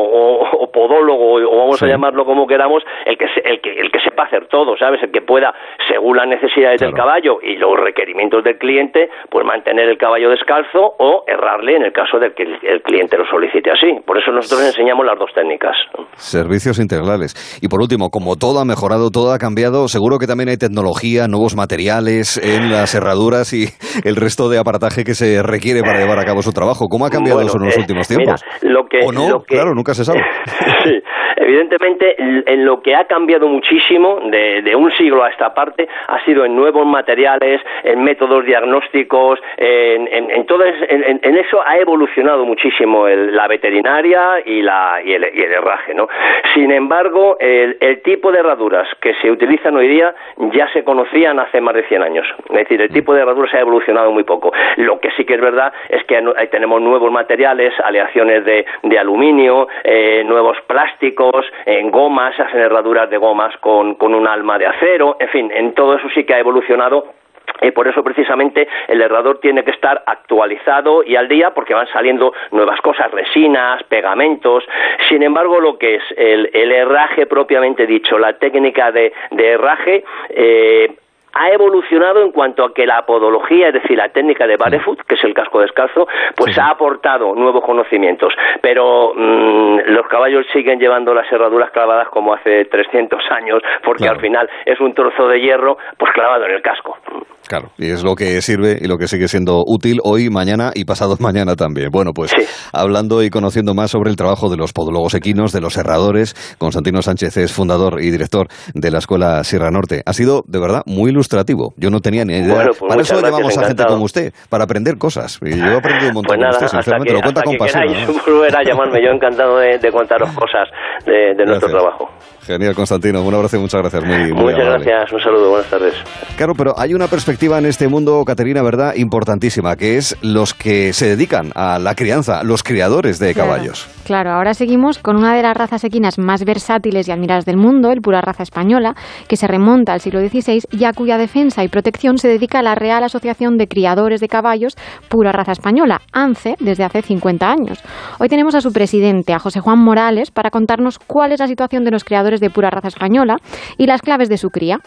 o, 0.53 0.71
podólogo 0.73 1.35
o 1.35 1.59
vamos 1.59 1.83
a 1.83 1.87
llamarlo 1.87 2.25
como 2.25 2.47
queramos 2.47 2.83
el 3.05 3.17
que, 3.19 3.27
el 3.45 3.61
que 3.61 3.81
el 3.81 3.91
que 3.91 4.01
sepa 4.01 4.25
hacer 4.25 4.47
todo, 4.47 4.77
¿sabes? 4.77 5.03
El 5.03 5.11
que 5.11 5.23
pueda 5.23 5.55
según 5.89 6.17
las 6.17 6.27
necesidades 6.27 6.81
del 6.81 6.95
caballo 6.95 7.39
y 7.43 7.57
los 7.57 7.79
requerimientos 7.79 8.43
del 8.45 8.59
cliente, 8.59 9.11
pues 9.31 9.45
mantener 9.45 9.89
el 9.89 9.99
caballo 9.99 10.31
descalzo 10.31 10.95
o 10.99 11.25
errarle 11.27 11.77
en 11.77 11.85
el 11.85 11.93
caso 11.93 12.19
de 12.19 12.33
que 12.33 12.43
el 12.63 12.83
cliente 12.83 13.17
lo 13.19 13.27
solicite 13.27 13.71
así. 13.71 14.01
Por 14.05 14.19
eso 14.19 14.31
nosotros 14.33 14.67
enseñamos 14.67 15.05
las 15.05 15.19
dos 15.19 15.33
técnicas. 15.35 15.77
Servicios 16.17 16.79
integrales. 16.79 17.35
Y 17.61 17.69
por 17.69 17.81
último, 17.81 18.11
como 18.11 18.37
todo 18.37 18.61
ha 18.61 18.65
mejorado, 18.65 19.11
todo 19.11 19.33
ha 19.33 19.39
cambiado, 19.39 19.89
seguro 19.89 20.19
que 20.19 20.27
también 20.27 20.49
hay 20.49 20.57
tecnología, 20.57 21.27
nuevos 21.29 21.57
materiales 21.57 22.37
en 22.37 22.71
las 22.71 22.95
herraduras 22.95 23.53
y 23.53 23.67
el 24.05 24.17
resto 24.17 24.49
de 24.49 24.59
aparataje 24.59 25.05
que 25.05 25.15
se 25.15 25.43
requiere 25.43 25.83
para 25.83 25.99
llevar 25.99 26.19
a 26.19 26.25
cabo 26.25 26.43
su 26.43 26.53
trabajo. 26.53 26.87
¿Cómo 26.89 27.07
ha 27.07 27.11
cambiado 27.11 27.41
eso 27.41 27.59
en 27.59 27.67
los 27.67 27.77
eh, 27.77 27.81
últimos 27.81 28.09
tiempos? 28.09 28.43
lo 28.63 28.87
que, 28.87 28.99
¿O 29.05 29.13
no? 29.13 29.43
claro, 29.43 29.75
nunca 29.75 29.95
se 29.95 30.05
sabe. 30.05 30.21
sí, 30.85 31.01
evidentemente 31.37 32.15
en 32.19 32.65
lo 32.65 32.83
que 32.83 32.95
ha 32.95 33.05
cambiado 33.05 33.49
muchísimo 33.49 34.21
de, 34.25 34.75
un 34.75 34.91
siglo 34.93 35.23
a 35.23 35.31
esta 35.31 35.55
parte 35.55 35.89
ha 36.09 36.23
sido 36.25 36.45
en 36.45 36.57
nuevos 36.57 36.87
materiales, 36.87 37.61
en 37.83 38.03
métodos 38.03 38.45
diagnósticos, 38.45 39.41
en, 39.57 40.09
en, 40.31 40.47
todo 40.47 40.65
en, 40.65 41.37
eso 41.37 41.61
ha 41.65 41.79
evolucionado 41.79 42.45
muchísimo 42.45 43.09
la 43.09 43.47
veterinaria 43.49 44.43
y, 44.45 44.63
la, 44.63 45.01
y, 45.05 45.13
el, 45.13 45.31
y 45.35 45.43
el 45.43 45.53
herraje. 45.53 45.95
¿no? 45.95 46.09
Sin 46.55 46.71
embargo, 46.71 47.37
el, 47.41 48.03
tipo 48.03 48.33
de 48.33 48.41
herraduras 48.41 48.89
que 49.01 49.15
se 49.15 49.31
utilizan 49.31 49.77
hoy 49.77 49.89
día 49.89 50.15
ya 50.53 50.71
se 50.73 50.85
conocían 50.85 51.39
hace 51.39 51.61
más 51.61 51.75
de 51.75 51.85
100 51.85 52.03
años. 52.03 52.27
Es 52.51 52.55
decir, 52.55 52.81
el 52.81 52.93
tipo 52.93 53.15
de 53.15 53.23
herraduras 53.23 53.55
ha 53.55 53.61
evolucionado 53.61 54.11
muy 54.11 54.25
poco. 54.25 54.53
Lo 54.77 55.01
que 55.01 55.11
sí 55.13 55.25
que 55.25 55.35
es 55.35 55.41
verdad 55.41 55.73
es 55.89 56.05
que 56.05 56.21
tenemos 56.51 56.83
nuevos 56.83 57.11
materiales, 57.11 57.73
aleaciones 57.83 58.45
de, 58.45 58.67
de 58.83 58.99
aluminio, 58.99 59.69
eh, 59.85 60.23
nuevos 60.27 60.57
plásticos, 60.67 61.24
en 61.67 61.91
gomas, 61.91 62.39
hacen 62.39 62.61
herraduras 62.61 63.11
de 63.11 63.17
gomas 63.17 63.57
con, 63.59 63.95
con 63.95 64.15
un 64.15 64.27
alma 64.27 64.59
de 64.59 64.67
acero, 64.67 65.17
en 65.19 65.29
fin, 65.29 65.51
en 65.55 65.75
todo 65.75 65.97
eso 65.97 66.09
sí 66.15 66.25
que 66.25 66.35
ha 66.35 66.39
evolucionado 66.39 67.15
y 67.63 67.71
por 67.71 67.89
eso 67.89 68.03
precisamente 68.03 68.69
el 68.89 69.01
herrador 69.01 69.39
tiene 69.41 69.65
que 69.65 69.71
estar 69.71 70.03
actualizado 70.07 71.03
y 71.05 71.17
al 71.17 71.29
día 71.29 71.51
porque 71.51 71.75
van 71.75 71.87
saliendo 71.89 72.33
nuevas 72.51 72.81
cosas, 72.81 73.11
resinas, 73.11 73.83
pegamentos. 73.85 74.65
Sin 75.09 75.23
embargo, 75.23 75.61
lo 75.61 75.79
que 75.79 75.97
es 75.97 76.03
el, 76.17 76.51
herraje 76.73 77.27
propiamente 77.27 77.87
dicho, 77.87 78.19
la 78.19 78.35
técnica 78.35 78.91
de, 78.93 79.13
herraje, 79.31 80.05
eh, 80.31 80.95
ha 81.35 81.51
evolucionado 81.51 82.23
en 82.23 82.31
cuanto 82.31 82.65
a 82.65 82.73
que 82.73 82.87
la 82.87 83.05
podología, 83.05 83.69
es 83.69 83.75
decir, 83.75 83.97
la 83.99 84.09
técnica 84.09 84.47
de 84.47 84.57
barefoot, 84.57 85.01
que 85.03 85.15
es 85.15 85.25
el 85.25 85.35
casco 85.35 85.61
descalzo, 85.61 86.07
pues 86.37 86.57
ha 86.59 86.71
aportado 86.71 87.35
nuevos 87.35 87.65
conocimientos. 87.65 88.33
Pero 88.61 89.13
mm, 89.15 89.81
los 89.87 90.07
caballos 90.07 90.47
siguen 90.53 90.79
llevando 90.79 91.15
las 91.15 91.31
herraduras 91.31 91.71
clavadas 91.71 92.09
como 92.09 92.35
hace 92.35 92.65
300 92.67 93.21
años, 93.31 93.63
porque 93.83 94.09
al 94.09 94.21
final 94.21 94.49
es 94.65 94.81
un 94.81 94.95
trozo 94.95 95.29
de 95.29 95.41
hierro 95.41 95.77
pues 95.99 96.13
clavado 96.13 96.47
en 96.47 96.53
el 96.53 96.63
casco. 96.63 96.97
Claro, 97.47 97.71
y 97.79 97.91
es 97.91 98.03
lo 98.03 98.15
que 98.15 98.41
sirve 98.43 98.79
y 98.81 98.87
lo 98.87 98.97
que 98.99 99.09
sigue 99.09 99.29
siendo 99.29 99.63
útil 99.67 99.99
hoy, 100.03 100.31
mañana 100.31 100.73
y 100.75 100.85
pasado 100.85 101.17
mañana 101.21 101.57
también. 101.57 101.91
Bueno, 101.91 102.13
pues 102.13 102.33
hablando 102.73 103.23
y 103.23 103.31
conociendo 103.31 103.75
más 103.75 103.91
sobre 103.91 104.11
el 104.11 104.17
trabajo 104.17 104.49
de 104.49 104.57
los 104.57 104.73
podólogos 104.73 105.15
equinos, 105.15 105.53
de 105.53 105.61
los 105.61 105.77
herradores, 105.77 106.35
Constantino 106.59 107.03
Sánchez 107.03 107.37
es 107.37 107.53
fundador 107.53 108.01
y 108.01 108.11
director 108.11 108.49
de 108.75 108.91
la 108.91 108.99
Escuela 108.99 109.45
Sierra 109.45 109.71
Norte. 109.71 110.03
Ha 110.07 110.13
sido, 110.13 110.43
de 110.47 110.61
verdad, 110.61 110.83
muy 110.87 111.11
ilustrativo. 111.11 111.75
Yo 111.77 111.91
no 111.91 112.01
tenía 112.01 112.25
ni 112.25 112.35
idea. 112.35 112.67
Pues 112.67 112.79
para 112.79 113.03
eso 113.03 113.21
llamamos 113.21 113.59
a 113.59 113.67
gente 113.67 113.85
como 113.85 114.05
usted, 114.05 114.33
para 114.49 114.65
aprender 114.65 114.97
cosas. 114.99 115.39
Y 115.43 115.59
yo 115.59 115.65
he 115.65 115.77
aprendido 115.77 116.09
un 116.09 116.15
montón 116.15 116.39
pues 116.39 116.51
usted, 116.55 116.69
sinceramente. 116.69 117.13
lo 117.13 117.21
cuenta 117.21 117.43
con 117.43 117.57
pasión. 117.57 117.85
volver 118.27 118.57
a 118.57 118.63
llamarme, 118.63 119.03
yo 119.03 119.11
encantado 119.11 119.59
de, 119.59 119.93
contaros 119.93 120.31
cosas 120.35 120.69
de, 121.07 121.45
nuestro 121.45 121.71
trabajo. 121.71 122.11
Genial, 122.47 122.75
Constantino. 122.75 123.23
Un 123.23 123.35
abrazo 123.35 123.57
y 123.57 123.61
muchas 123.61 123.81
gracias. 123.81 124.05
Muy, 124.05 124.33
muchas 124.33 124.65
gracias. 124.65 125.13
Un 125.13 125.21
saludo. 125.21 125.51
Buenas 125.51 125.71
tardes. 125.71 125.95
Claro, 126.37 126.55
pero 126.55 126.75
hay 126.79 126.93
una 126.93 127.07
perspectiva 127.07 127.59
en 127.59 127.67
este 127.67 127.89
mundo, 127.89 128.23
Caterina, 128.27 128.63
¿verdad? 128.63 128.95
Importantísima, 128.97 129.77
que 129.77 129.97
es 129.97 130.17
los 130.23 130.53
que 130.53 130.93
se 130.93 131.09
dedican 131.09 131.53
a 131.55 131.79
la 131.79 131.95
crianza, 131.95 132.43
los 132.43 132.63
criadores 132.63 133.19
de 133.19 133.35
caballos. 133.35 133.89
Claro, 134.05 134.33
ahora 134.33 134.53
seguimos 134.53 134.99
con 134.99 135.17
una 135.17 135.35
de 135.35 135.43
las 135.43 135.57
razas 135.57 135.83
equinas 135.85 136.19
más 136.19 136.45
versátiles 136.45 137.09
y 137.09 137.13
admiradas 137.13 137.47
del 137.47 137.57
mundo, 137.57 137.91
el 137.91 138.03
pura 138.03 138.21
raza 138.21 138.43
española, 138.43 138.95
que 139.29 139.37
se 139.37 139.47
remonta 139.47 139.95
al 139.95 140.01
siglo 140.01 140.21
XVI 140.21 140.61
y 140.71 140.85
a 140.85 140.93
cuya 140.93 141.17
defensa 141.17 141.65
y 141.65 141.69
protección 141.69 142.19
se 142.19 142.29
dedica 142.29 142.63
la 142.63 142.75
Real 142.75 143.03
Asociación 143.03 143.57
de 143.57 143.67
Criadores 143.67 144.21
de 144.21 144.29
Caballos 144.29 144.77
Pura 145.09 145.33
Raza 145.33 145.53
Española, 145.53 146.03
ANCE, 146.13 146.57
desde 146.61 146.85
hace 146.85 147.01
50 147.01 147.51
años. 147.51 147.83
Hoy 148.19 148.29
tenemos 148.29 148.55
a 148.55 148.61
su 148.61 148.73
presidente, 148.73 149.33
a 149.33 149.39
José 149.39 149.61
Juan 149.61 149.79
Morales, 149.79 150.31
para 150.31 150.51
contarnos 150.51 150.99
cuál 150.99 151.33
es 151.33 151.41
la 151.41 151.47
situación 151.47 151.85
de 151.85 151.91
los 151.91 152.05
criadores 152.05 152.34
de 152.41 152.51
pura 152.51 152.71
raza 152.71 152.89
española 152.89 153.37
y 153.79 153.87
las 153.87 154.03
claves 154.03 154.29
de 154.29 154.39
su 154.39 154.51
cría. 154.51 154.81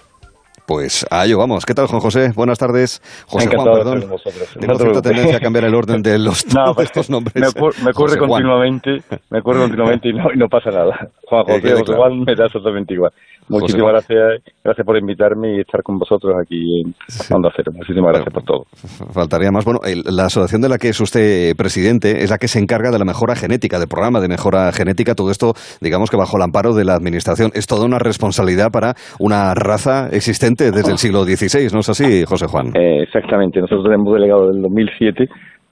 Pues 0.68 1.06
a 1.10 1.26
ello 1.26 1.38
vamos. 1.38 1.66
¿Qué 1.66 1.74
tal, 1.74 1.88
Juan 1.88 2.02
José? 2.02 2.34
Buenas 2.36 2.60
tardes. 2.60 3.02
José 3.26 3.48
Juan, 3.48 3.74
perdón. 3.74 4.02
Tengo 4.60 4.76
cierta 4.76 5.02
tendencia 5.02 5.38
a 5.38 5.40
cambiar 5.40 5.64
el 5.64 5.74
orden 5.74 6.02
de 6.02 6.20
los 6.20 6.46
no, 6.54 6.74
pues, 6.76 6.88
estos 6.88 7.10
nombres. 7.10 7.36
Me, 7.36 7.48
ocurre, 7.92 8.18
continuamente, 8.18 9.02
me 9.30 9.40
ocurre 9.40 9.60
continuamente 9.60 10.10
y 10.10 10.14
no, 10.14 10.26
y 10.34 10.38
no 10.38 10.50
pasa 10.50 10.70
nada. 10.72 11.10
Juan 11.26 11.46
José, 11.46 11.72
José 11.72 11.94
Juan 11.94 12.20
me 12.20 12.36
da 12.36 12.48
exactamente 12.48 12.94
igual. 12.96 13.14
Muchísimas 13.50 13.92
gracias, 13.92 14.44
gracias 14.64 14.86
por 14.86 14.98
invitarme 14.98 15.56
y 15.56 15.60
estar 15.62 15.82
con 15.82 15.98
vosotros 15.98 16.34
aquí 16.42 16.82
en 16.82 16.94
Onda 17.34 17.50
Cero. 17.56 17.72
Muchísimas 17.74 18.12
gracias 18.14 18.34
por 18.34 18.44
todo. 18.44 18.64
Faltaría 19.14 19.52
más. 19.52 19.64
Bueno, 19.64 19.80
la 20.06 20.26
asociación 20.26 20.62
de 20.62 20.70
la 20.70 20.78
que 20.78 20.90
es 20.90 21.00
usted 21.00 21.56
presidente 21.56 22.24
es 22.24 22.30
la 22.30 22.38
que 22.38 22.48
se 22.48 22.60
encarga 22.60 22.92
de 22.92 23.00
la 23.00 23.06
mejora 23.06 23.36
genética, 23.36 23.80
del 23.80 23.88
programa 23.88 24.20
de 24.20 24.28
mejora 24.28 24.72
genética. 24.74 25.16
Todo 25.16 25.32
esto, 25.32 25.54
digamos 25.82 26.10
que 26.10 26.18
bajo 26.18 26.36
el 26.38 26.44
amparo 26.44 26.74
de 26.74 26.84
la 26.84 26.96
administración, 26.96 27.52
es 27.54 27.68
toda 27.68 27.86
una 27.86 28.00
responsabilidad 28.00 28.70
para 28.72 28.96
una 29.20 29.54
raza 29.54 30.10
existente 30.12 30.72
desde 30.72 30.92
el 30.92 30.98
siglo 30.98 31.24
XVI, 31.24 31.70
¿no 31.74 31.80
es 31.80 31.90
así, 31.90 32.26
José 32.26 32.48
Juan? 32.48 32.68
Eh, 32.76 33.04
exactamente. 33.04 33.62
Nosotros 33.62 33.88
hemos 33.94 34.14
delegado 34.14 34.52
del 34.52 34.62
2007 34.62 35.28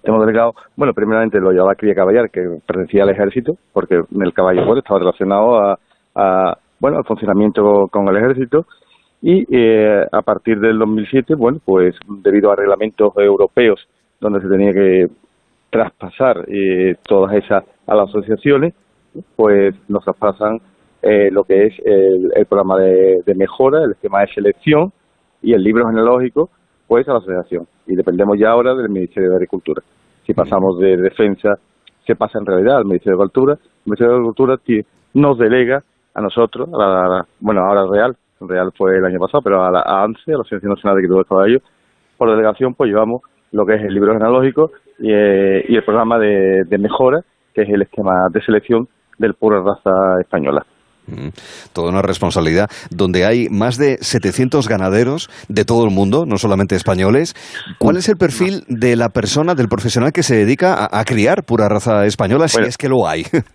hemos 0.07 0.23
delegado, 0.23 0.53
bueno, 0.77 0.93
primeramente 0.93 1.39
lo 1.39 1.49
llevaba 1.49 1.73
Cría 1.73 1.95
Caballar, 1.95 2.29
que 2.29 2.41
pertenecía 2.67 3.01
al 3.01 3.09
ejército, 3.09 3.53
porque 3.73 3.95
el 3.95 4.33
caballo 4.33 4.63
bueno, 4.63 4.77
estaba 4.77 4.99
relacionado 4.99 5.57
a 6.13 6.55
bueno, 6.79 6.97
al 6.97 7.05
funcionamiento 7.05 7.87
con 7.91 8.07
el 8.07 8.17
ejército 8.17 8.65
y 9.21 9.45
eh, 9.49 10.05
a 10.11 10.21
partir 10.21 10.59
del 10.59 10.77
2007, 10.77 11.35
bueno, 11.35 11.59
pues 11.63 11.95
debido 12.07 12.51
a 12.51 12.55
reglamentos 12.55 13.13
europeos 13.17 13.87
donde 14.19 14.41
se 14.41 14.47
tenía 14.47 14.71
que 14.71 15.07
traspasar 15.69 16.45
eh, 16.47 16.95
todas 17.07 17.33
esas 17.35 17.63
a 17.87 17.95
las 17.95 18.09
asociaciones, 18.09 18.73
pues 19.35 19.75
nos 19.87 20.03
traspasan 20.03 20.59
eh, 21.01 21.29
lo 21.31 21.43
que 21.43 21.67
es 21.67 21.73
el, 21.85 22.45
programa 22.47 22.79
de, 22.79 23.33
mejora, 23.35 23.83
el 23.83 23.91
esquema 23.91 24.21
de 24.21 24.33
selección 24.33 24.91
y 25.41 25.53
el 25.53 25.63
libro 25.63 25.87
genealógico, 25.87 26.49
pues 26.87 27.07
a 27.07 27.13
la 27.13 27.19
asociación. 27.19 27.67
Y 27.87 27.95
dependemos 27.95 28.37
ya 28.39 28.49
ahora 28.49 28.73
del 28.73 28.89
Ministerio 28.89 29.29
de 29.29 29.35
Agricultura. 29.35 29.81
Si 30.25 30.33
pasamos 30.33 30.79
de 30.79 30.97
defensa, 30.97 31.59
se 32.05 32.15
pasa 32.15 32.39
en 32.39 32.45
realidad 32.45 32.77
al 32.77 32.85
Ministerio 32.85 33.17
de 33.17 33.23
Agricultura. 33.23 33.53
El 33.53 33.85
Ministerio 33.85 34.13
de 34.13 34.17
Agricultura 34.17 34.59
nos 35.13 35.37
delega 35.37 35.83
a 36.15 36.21
nosotros, 36.21 36.69
a 36.73 36.77
la, 36.77 37.25
bueno, 37.39 37.61
ahora 37.61 37.85
Real, 37.91 38.15
Real 38.39 38.71
fue 38.75 38.97
el 38.97 39.05
año 39.05 39.19
pasado, 39.19 39.41
pero 39.43 39.63
a 39.63 39.69
la 39.69 39.81
ANSE, 39.81 40.31
a 40.31 40.37
la 40.37 40.41
Asociación 40.41 40.73
Nacional 40.73 41.01
de 41.01 41.07
de 41.07 41.23
Caballos, 41.25 41.61
por 42.17 42.29
delegación 42.29 42.73
pues 42.73 42.89
llevamos 42.89 43.21
lo 43.51 43.65
que 43.65 43.75
es 43.75 43.81
el 43.81 43.93
libro 43.93 44.13
genealógico 44.13 44.71
y, 44.99 45.11
eh, 45.11 45.65
el 45.67 45.83
programa 45.83 46.17
de, 46.17 46.77
mejora, 46.79 47.21
que 47.53 47.63
es 47.63 47.69
el 47.69 47.81
esquema 47.81 48.27
de 48.31 48.41
selección 48.41 48.87
del 49.17 49.33
pura 49.33 49.61
raza 49.61 50.21
española. 50.21 50.65
Mm, 51.07 51.29
toda 51.71 51.89
una 51.91 52.01
responsabilidad, 52.01 52.69
donde 52.89 53.25
hay 53.25 53.47
más 53.49 53.77
de 53.77 53.97
700 54.01 54.67
ganaderos 54.67 55.29
de 55.49 55.63
todo 55.63 55.85
el 55.85 55.91
mundo, 55.91 56.25
no 56.25 56.37
solamente 56.37 56.75
españoles. 56.75 57.35
¿Cuál 57.77 57.97
es 57.97 58.09
el 58.09 58.17
perfil 58.17 58.63
de 58.67 58.95
la 58.95 59.09
persona, 59.09 59.53
del 59.53 59.67
profesional 59.67 60.11
que 60.11 60.23
se 60.23 60.35
dedica 60.35 60.87
a, 60.91 61.03
criar 61.03 61.43
pura 61.43 61.69
raza 61.69 62.05
española, 62.05 62.47
si 62.47 62.61
es 62.61 62.77
que 62.77 62.89
lo 62.89 63.07
hay? 63.07 63.23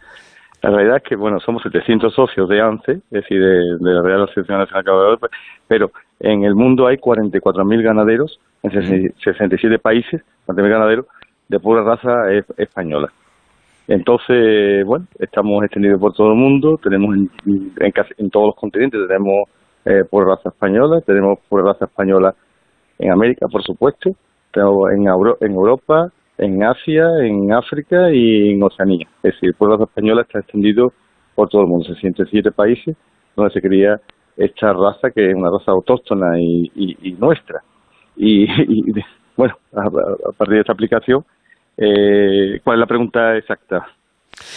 La 0.62 0.70
realidad 0.70 0.98
es 0.98 1.02
que, 1.04 1.16
bueno, 1.16 1.40
somos 1.40 1.62
700 1.62 2.14
socios 2.14 2.48
de 2.48 2.60
ANCE, 2.60 2.92
es 2.92 3.10
decir, 3.10 3.40
de, 3.40 3.78
la 3.80 4.02
Real 4.02 4.24
Asociación 4.24 4.58
Nacional 4.58 4.84
de 4.84 4.90
Ganaderos, 4.90 5.20
pero 5.66 5.90
en 6.20 6.44
el 6.44 6.54
mundo 6.54 6.86
hay 6.86 6.96
44.000 6.98 7.82
ganaderos 7.82 8.38
en 8.62 8.70
67 8.70 9.78
países, 9.78 10.22
40.000 10.46 10.68
ganaderos 10.68 11.06
de 11.48 11.58
pura 11.58 11.82
raza 11.82 12.12
española. 12.58 13.10
Entonces, 13.88 14.84
bueno, 14.84 15.06
estamos 15.18 15.64
extendidos 15.64 15.98
por 15.98 16.12
todo 16.12 16.28
el 16.28 16.36
mundo, 16.36 16.78
tenemos 16.80 17.16
en, 17.16 17.30
en, 18.18 18.30
todos 18.30 18.46
los 18.48 18.54
continentes, 18.54 19.00
tenemos 19.08 19.48
eh, 19.84 20.04
pura 20.08 20.36
raza 20.36 20.50
española, 20.50 21.00
tenemos 21.00 21.38
pura 21.48 21.64
raza 21.72 21.86
española 21.86 22.34
en 22.98 23.10
América, 23.10 23.46
por 23.50 23.62
supuesto, 23.64 24.10
tenemos 24.52 24.92
en, 24.92 25.08
en 25.40 25.52
Europa, 25.52 26.12
en 26.40 26.62
Asia, 26.62 27.06
en 27.22 27.52
África 27.52 28.10
y 28.10 28.52
en 28.52 28.62
Oceanía. 28.62 29.06
Es 29.22 29.34
decir, 29.34 29.54
el 29.58 29.68
raza 29.68 29.84
española 29.84 30.22
está 30.22 30.38
extendido 30.40 30.92
por 31.34 31.48
todo 31.48 31.62
el 31.62 31.68
mundo, 31.68 31.84
67 31.84 32.50
países 32.50 32.96
donde 33.36 33.52
se 33.52 33.60
cría 33.60 34.00
esta 34.36 34.72
raza 34.72 35.10
que 35.10 35.30
es 35.30 35.34
una 35.34 35.50
raza 35.50 35.70
autóctona 35.70 36.40
y, 36.40 37.16
nuestra. 37.18 37.62
Y, 38.16 38.46
bueno, 39.36 39.54
a, 39.72 40.32
partir 40.36 40.54
de 40.54 40.60
esta 40.60 40.72
aplicación, 40.72 41.24
eh, 41.76 42.60
¿cuál 42.64 42.76
es 42.76 42.80
la 42.80 42.86
pregunta 42.86 43.36
exacta? 43.36 43.86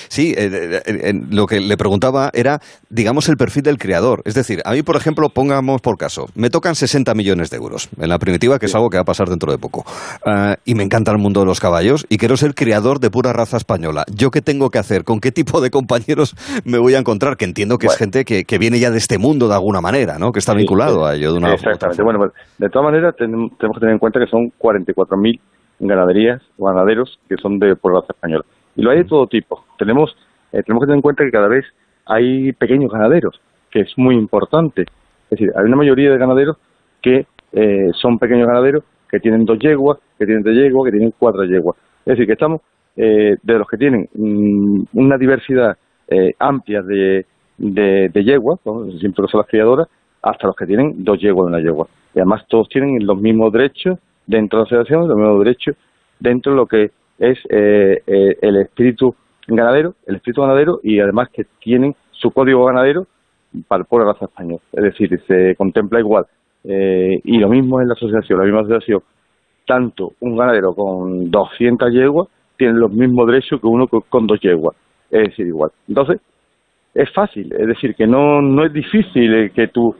Sí, 0.07 0.33
eh, 0.37 0.81
eh, 0.85 1.13
lo 1.29 1.45
que 1.45 1.59
le 1.59 1.77
preguntaba 1.77 2.29
era, 2.33 2.59
digamos, 2.89 3.29
el 3.29 3.37
perfil 3.37 3.63
del 3.63 3.77
creador. 3.77 4.21
Es 4.25 4.33
decir, 4.33 4.61
a 4.65 4.71
mí, 4.71 4.83
por 4.83 4.95
ejemplo, 4.95 5.29
pongamos 5.29 5.81
por 5.81 5.97
caso, 5.97 6.27
me 6.35 6.49
tocan 6.49 6.75
60 6.75 7.13
millones 7.13 7.49
de 7.49 7.57
euros 7.57 7.89
en 7.99 8.09
la 8.09 8.19
primitiva, 8.19 8.59
que 8.59 8.67
es 8.67 8.75
algo 8.75 8.89
que 8.89 8.97
va 8.97 9.01
a 9.01 9.05
pasar 9.05 9.29
dentro 9.29 9.51
de 9.51 9.57
poco. 9.57 9.85
Ah, 10.25 10.55
y 10.65 10.75
me 10.75 10.83
encanta 10.83 11.11
el 11.11 11.17
mundo 11.17 11.41
de 11.41 11.45
los 11.45 11.59
caballos 11.59 12.05
y 12.09 12.17
quiero 12.17 12.37
ser 12.37 12.55
criador 12.55 12.99
de 12.99 13.09
pura 13.09 13.33
raza 13.33 13.57
española. 13.57 14.03
¿Yo 14.13 14.31
qué 14.31 14.41
tengo 14.41 14.69
que 14.69 14.79
hacer? 14.79 15.03
¿Con 15.03 15.19
qué 15.19 15.31
tipo 15.31 15.61
de 15.61 15.69
compañeros 15.69 16.35
me 16.65 16.77
voy 16.77 16.95
a 16.95 16.99
encontrar? 16.99 17.37
Que 17.37 17.45
entiendo 17.45 17.77
que 17.77 17.87
es 17.87 17.97
gente 17.97 18.25
que, 18.25 18.57
viene 18.57 18.79
ya 18.79 18.91
de 18.91 18.97
este 18.97 19.17
mundo 19.17 19.47
de 19.47 19.55
alguna 19.55 19.81
manera, 19.81 20.17
¿no? 20.19 20.31
Que 20.31 20.39
está 20.39 20.53
vinculado 20.53 21.05
a 21.05 21.15
ello 21.15 21.33
de 21.33 21.37
una 21.37 21.53
Exactamente. 21.53 22.03
Bueno, 22.03 22.19
pues, 22.19 22.31
de 22.57 22.69
todas 22.69 22.85
maneras, 22.85 23.15
tenemos 23.17 23.51
que 23.57 23.79
tener 23.79 23.93
en 23.93 23.99
cuenta 23.99 24.19
que 24.19 24.27
son 24.27 24.51
44.000 24.59 25.39
ganaderías 25.79 26.41
o 26.57 26.65
ganaderos 26.65 27.19
que 27.27 27.35
son 27.41 27.59
de 27.59 27.75
pura 27.75 27.99
raza 27.99 28.13
española. 28.13 28.45
Y 28.75 28.81
lo 28.81 28.91
hay 28.91 28.99
de 28.99 29.05
todo 29.05 29.27
tipo. 29.27 29.63
Tenemos, 29.77 30.15
eh, 30.51 30.63
tenemos 30.63 30.81
que 30.81 30.87
tener 30.87 30.97
en 30.97 31.01
cuenta 31.01 31.23
que 31.23 31.31
cada 31.31 31.47
vez 31.47 31.65
hay 32.05 32.51
pequeños 32.53 32.91
ganaderos, 32.91 33.39
que 33.71 33.81
es 33.81 33.97
muy 33.97 34.15
importante. 34.15 34.83
Es 34.83 35.29
decir, 35.29 35.51
hay 35.55 35.65
una 35.65 35.75
mayoría 35.75 36.11
de 36.11 36.17
ganaderos 36.17 36.57
que 37.01 37.25
eh, 37.51 37.89
son 37.93 38.19
pequeños 38.19 38.47
ganaderos 38.47 38.83
que 39.09 39.19
tienen 39.19 39.45
dos 39.45 39.59
yeguas, 39.59 39.99
que 40.17 40.25
tienen 40.25 40.43
tres 40.43 40.55
yeguas, 40.55 40.85
que 40.85 40.91
tienen 40.97 41.13
cuatro 41.17 41.43
yeguas. 41.43 41.77
Es 41.99 42.17
decir, 42.17 42.25
que 42.25 42.33
estamos 42.33 42.61
eh, 42.95 43.37
de 43.41 43.53
los 43.53 43.67
que 43.67 43.77
tienen 43.77 44.09
mm, 44.13 44.83
una 44.93 45.17
diversidad 45.17 45.77
amplia 46.37 46.83
de, 46.83 47.25
de, 47.57 48.09
de 48.09 48.23
yeguas, 48.23 48.59
siempre 48.99 49.25
son 49.27 49.39
las 49.39 49.47
criadoras, 49.47 49.87
hasta 50.21 50.47
los 50.47 50.55
que 50.55 50.65
tienen 50.65 51.03
dos 51.03 51.19
yeguas 51.19 51.45
de 51.45 51.55
una 51.55 51.63
yegua. 51.63 51.87
Y 52.13 52.19
además 52.19 52.45
todos 52.47 52.69
tienen 52.69 53.05
los 53.05 53.19
mismos 53.19 53.51
derechos 53.51 53.99
dentro 54.25 54.59
de 54.59 54.63
la 54.63 54.65
asociación, 54.67 55.07
los 55.07 55.17
mismos 55.17 55.39
derechos 55.39 55.75
dentro 56.19 56.53
de 56.53 56.55
lo 56.55 56.65
que 56.67 56.91
es 57.19 57.37
eh, 57.49 58.01
eh, 58.05 58.37
el 58.41 58.57
espíritu 58.57 59.15
ganadero, 59.47 59.95
el 60.07 60.15
espíritu 60.15 60.41
ganadero 60.41 60.79
y 60.83 60.99
además 60.99 61.29
que 61.31 61.45
tienen 61.59 61.95
su 62.11 62.31
código 62.31 62.65
ganadero 62.65 63.07
para 63.67 63.81
el 63.81 63.85
pueblo 63.85 64.07
de 64.07 64.13
raza 64.13 64.25
español. 64.25 64.59
Es 64.71 64.83
decir, 64.83 65.21
se 65.27 65.55
contempla 65.55 65.99
igual. 65.99 66.25
Eh, 66.63 67.19
y 67.23 67.37
lo 67.37 67.49
mismo 67.49 67.81
en 67.81 67.87
la 67.87 67.93
asociación, 67.93 68.39
la 68.39 68.45
misma 68.45 68.61
asociación. 68.61 69.01
Tanto 69.65 70.13
un 70.19 70.35
ganadero 70.35 70.73
con 70.73 71.29
200 71.29 71.91
yeguas 71.91 72.27
tiene 72.57 72.73
los 72.73 72.91
mismos 72.91 73.27
derechos 73.27 73.59
que 73.61 73.67
uno 73.67 73.87
con, 73.87 74.27
dos 74.27 74.39
yeguas. 74.41 74.75
Es 75.09 75.29
decir, 75.29 75.47
igual. 75.47 75.71
Entonces, 75.87 76.21
es 76.93 77.11
fácil. 77.13 77.53
Es 77.53 77.67
decir, 77.67 77.95
que 77.95 78.07
no, 78.07 78.41
no 78.41 78.65
es 78.65 78.73
difícil 78.73 79.51
que 79.53 79.67
tú 79.67 79.95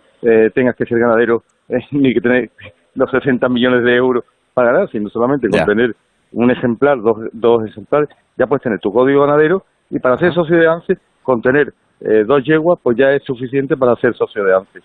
tengas 0.53 0.75
que 0.77 0.85
ser 0.85 0.99
ganadero 0.99 1.43
ni 1.91 2.13
que 2.13 2.21
tener 2.21 2.49
los 2.95 3.11
60 3.11 3.47
millones 3.49 3.83
de 3.83 3.95
euros 3.95 4.23
para 4.53 4.71
ganar, 4.71 4.89
sino 4.89 5.09
solamente 5.09 5.49
con 5.49 5.65
tener 5.65 5.95
un 6.33 6.51
ejemplar, 6.51 7.01
dos, 7.01 7.17
dos 7.31 7.65
ejemplares, 7.65 8.09
ya 8.37 8.47
puedes 8.47 8.63
tener 8.63 8.79
tu 8.79 8.91
código 8.91 9.21
ganadero 9.21 9.63
y 9.89 9.99
para 9.99 10.17
ser 10.17 10.33
socio 10.33 10.57
de 10.57 10.67
ANSE, 10.67 10.97
con 11.21 11.41
tener 11.41 11.73
eh, 12.01 12.23
dos 12.25 12.43
yeguas, 12.43 12.79
pues 12.81 12.97
ya 12.97 13.11
es 13.11 13.23
suficiente 13.23 13.77
para 13.77 13.95
ser 13.95 14.15
socio 14.15 14.43
de 14.43 14.55
ANSE. 14.55 14.79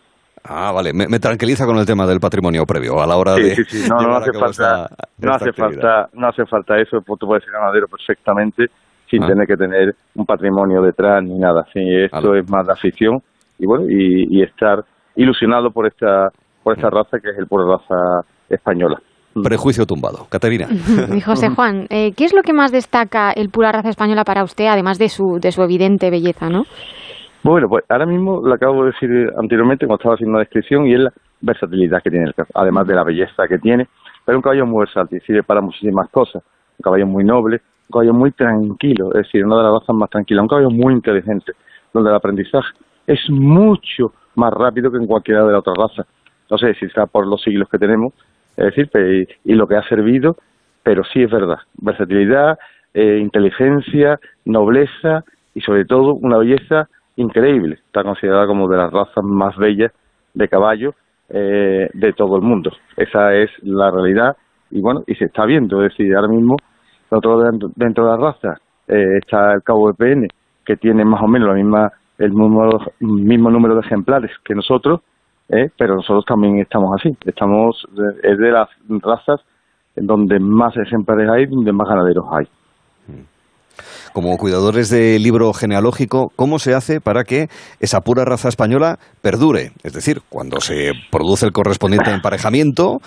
Ah, 0.45 0.71
vale. 0.73 0.93
Me, 0.93 1.19
tranquiliza 1.19 1.67
con 1.67 1.77
el 1.79 1.87
tema 1.87 2.07
del 2.07 2.21
patrimonio 2.21 2.65
previo 2.65 3.01
a 3.03 3.07
la 3.07 3.17
hora 3.17 3.35
de. 3.35 3.57
Sí, 3.57 3.65
sí. 3.65 3.89
No, 3.89 4.01
no 4.01 4.17
hace 4.17 4.33
falta. 4.33 4.89
no 5.19 5.33
hace 5.33 5.53
falta. 5.53 6.09
No 6.13 6.29
hace 6.29 6.47
falta 6.47 6.79
eso. 6.79 7.01
Pues 7.05 7.19
tú 7.19 7.27
puedes 7.27 7.45
ser 7.45 7.53
ganadero 7.53 7.87
perfectamente 7.89 8.67
sin 9.11 9.25
ah. 9.25 9.27
tener 9.27 9.47
que 9.47 9.57
tener 9.57 9.95
un 10.15 10.25
patrimonio 10.25 10.81
detrás 10.83 11.23
ni 11.23 11.39
nada. 11.39 11.67
Sí, 11.73 11.81
esto 11.81 12.35
es 12.35 12.49
más 12.49 12.67
la 12.67 12.75
afición 12.75 13.21
y 13.59 13.67
bueno 13.67 13.87
y, 13.89 14.43
estar 14.43 14.85
ilusionado 15.17 15.71
por 15.71 15.87
esta 15.87 16.31
por 16.63 16.77
esta 16.77 16.89
mm. 16.89 16.95
raza 16.95 17.19
que 17.21 17.31
es 17.31 17.39
el 17.39 17.47
pura 17.47 17.65
raza 17.67 18.27
española. 18.49 19.01
Prejuicio 19.43 19.87
tumbado. 19.87 20.27
Caterina. 20.29 20.67
Y 21.15 21.21
José 21.21 21.49
Juan, 21.51 21.87
eh, 21.91 22.13
¿qué 22.17 22.25
es 22.25 22.35
lo 22.35 22.43
que 22.43 22.53
más 22.53 22.73
destaca 22.73 23.31
el 23.33 23.51
pura 23.51 23.73
raza 23.73 23.89
española 23.89 24.25
para 24.25 24.45
usted, 24.45 24.67
además 24.67 24.99
de 24.99 25.09
su, 25.09 25.39
de 25.41 25.53
su 25.53 25.63
evidente 25.63 26.11
belleza, 26.11 26.49
no? 26.49 26.65
Bueno, 27.43 27.69
pues 27.69 27.85
ahora 27.89 28.07
mismo 28.07 28.41
lo 28.45 28.55
acabo 28.55 28.85
de 28.85 28.91
decir 28.91 29.11
anteriormente 29.39 29.87
cuando 29.87 30.01
estaba 30.01 30.15
haciendo 30.15 30.33
una 30.33 30.41
descripción 30.41 30.87
y 30.87 30.95
es 30.95 31.01
la 31.01 31.13
versatilidad 31.41 32.03
que 32.03 32.11
tiene 32.11 32.27
el 32.27 32.35
caballo, 32.35 32.53
además 32.55 32.87
de 32.87 32.95
la 32.95 33.05
belleza 33.05 33.47
que 33.49 33.59
tiene. 33.59 33.87
Pero 34.25 34.39
un 34.39 34.43
caballo 34.43 34.67
muy 34.67 34.81
versátil, 34.81 35.23
sirve 35.27 35.43
para 35.43 35.61
muchísimas 35.61 36.11
cosas. 36.11 36.43
Un 36.79 36.83
caballo 36.83 37.07
muy 37.07 37.25
noble, 37.25 37.63
un 37.89 37.93
caballo 37.93 38.13
muy 38.13 38.33
tranquilo, 38.33 39.09
es 39.15 39.27
decir, 39.27 39.45
una 39.45 39.57
de 39.57 39.63
las 39.63 39.73
razas 39.81 39.97
más 39.97 40.11
tranquilas, 40.11 40.43
un 40.43 40.49
caballo 40.49 40.71
muy 40.71 40.93
inteligente, 40.93 41.53
donde 41.93 42.11
el 42.11 42.17
aprendizaje 42.17 42.69
es 43.07 43.21
mucho 43.31 44.13
más 44.35 44.53
rápido 44.53 44.91
que 44.91 44.99
en 44.99 45.07
cualquiera 45.07 45.45
de 45.45 45.53
las 45.53 45.61
otras 45.61 45.77
razas. 45.79 46.07
No 46.51 46.59
sé 46.59 46.75
si 46.75 46.87
está 46.87 47.07
por 47.07 47.27
los 47.27 47.43
siglos 47.43 47.69
que 47.71 47.79
tenemos, 47.79 48.13
es 48.59 48.75
decir, 48.75 49.29
y, 49.45 49.55
lo 49.55 49.69
que 49.69 49.77
ha 49.77 49.89
servido, 49.89 50.37
pero 50.83 51.05
sí 51.05 51.23
es 51.23 51.31
verdad, 51.31 51.59
versatilidad, 51.81 52.59
eh, 52.93 53.19
inteligencia, 53.21 54.19
nobleza 54.45 55.25
y 55.55 55.61
sobre 55.61 55.85
todo 55.85 56.15
una 56.15 56.39
belleza 56.39 56.89
increíble. 57.17 57.79
Está 57.87 58.03
considerada 58.03 58.47
como 58.47 58.69
de 58.69 58.77
las 58.77 58.93
razas 58.93 59.23
más 59.23 59.57
bellas 59.57 59.93
de 60.35 60.49
caballo 60.49 60.95
eh, 61.29 61.89
de 61.95 62.13
todo 62.15 62.37
el 62.37 62.43
mundo. 62.43 62.73
Esa 62.97 63.35
es 63.35 63.51
la 63.63 63.93
realidad 63.93 64.37
y 64.71 64.81
bueno, 64.81 65.05
y 65.07 65.15
se 65.15 65.27
está 65.27 65.47
viendo, 65.47 65.85
es 65.85 65.93
decir, 65.93 66.15
ahora 66.17 66.29
mismo 66.29 66.57
dentro, 67.11 67.71
dentro 67.77 68.05
de 68.05 68.11
la 68.11 68.17
raza 68.17 68.61
eh, 68.89 69.19
está 69.19 69.55
el 69.55 69.63
cabo 69.63 69.89
de 69.89 69.95
PN 69.95 70.29
que 70.67 70.77
tiene 70.77 71.05
más 71.05 71.23
o 71.23 71.29
menos 71.29 71.49
la 71.49 71.55
misma 71.55 71.93
el 72.19 72.33
mismo 72.33 73.51
número 73.51 73.77
de 73.77 73.81
ejemplares 73.81 74.33
que 74.45 74.55
nosotros 74.55 75.01
¿eh? 75.49 75.71
pero 75.77 75.97
nosotros 75.97 76.25
también 76.27 76.59
estamos 76.61 76.91
así. 76.99 77.17
Estamos, 77.25 77.77
es 78.23 78.39
de 78.39 78.51
las 78.51 78.69
razas 79.03 79.41
en 79.97 80.07
donde 80.07 80.39
más 80.39 80.75
ejemplares 80.77 81.29
hay, 81.31 81.47
donde 81.47 81.73
más 81.73 81.89
ganaderos 81.89 82.25
hay. 82.31 82.47
Como 84.13 84.37
cuidadores 84.37 84.91
del 84.91 85.23
libro 85.23 85.53
genealógico, 85.53 86.33
¿cómo 86.35 86.59
se 86.59 86.75
hace 86.75 87.01
para 87.01 87.25
que 87.25 87.49
esa 87.79 88.01
pura 88.01 88.25
raza 88.25 88.49
española 88.49 88.99
perdure? 89.23 89.73
Es 89.83 89.93
decir, 89.93 90.23
cuando 90.29 90.61
se 90.61 90.93
produce 91.11 91.47
el 91.47 91.53
correspondiente 91.53 92.11
emparejamiento, 92.11 92.99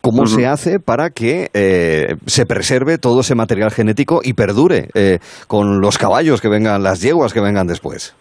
¿cómo 0.00 0.26
se 0.26 0.46
hace 0.46 0.80
para 0.80 1.10
que 1.10 1.50
eh, 1.52 2.16
se 2.26 2.46
preserve 2.46 2.98
todo 2.98 3.20
ese 3.20 3.34
material 3.34 3.70
genético 3.70 4.20
y 4.22 4.32
perdure 4.32 4.88
eh, 4.94 5.18
con 5.46 5.80
los 5.80 5.98
caballos 5.98 6.40
que 6.40 6.48
vengan, 6.48 6.82
las 6.82 7.00
yeguas 7.00 7.32
que 7.32 7.40
vengan 7.40 7.66
después? 7.66 8.16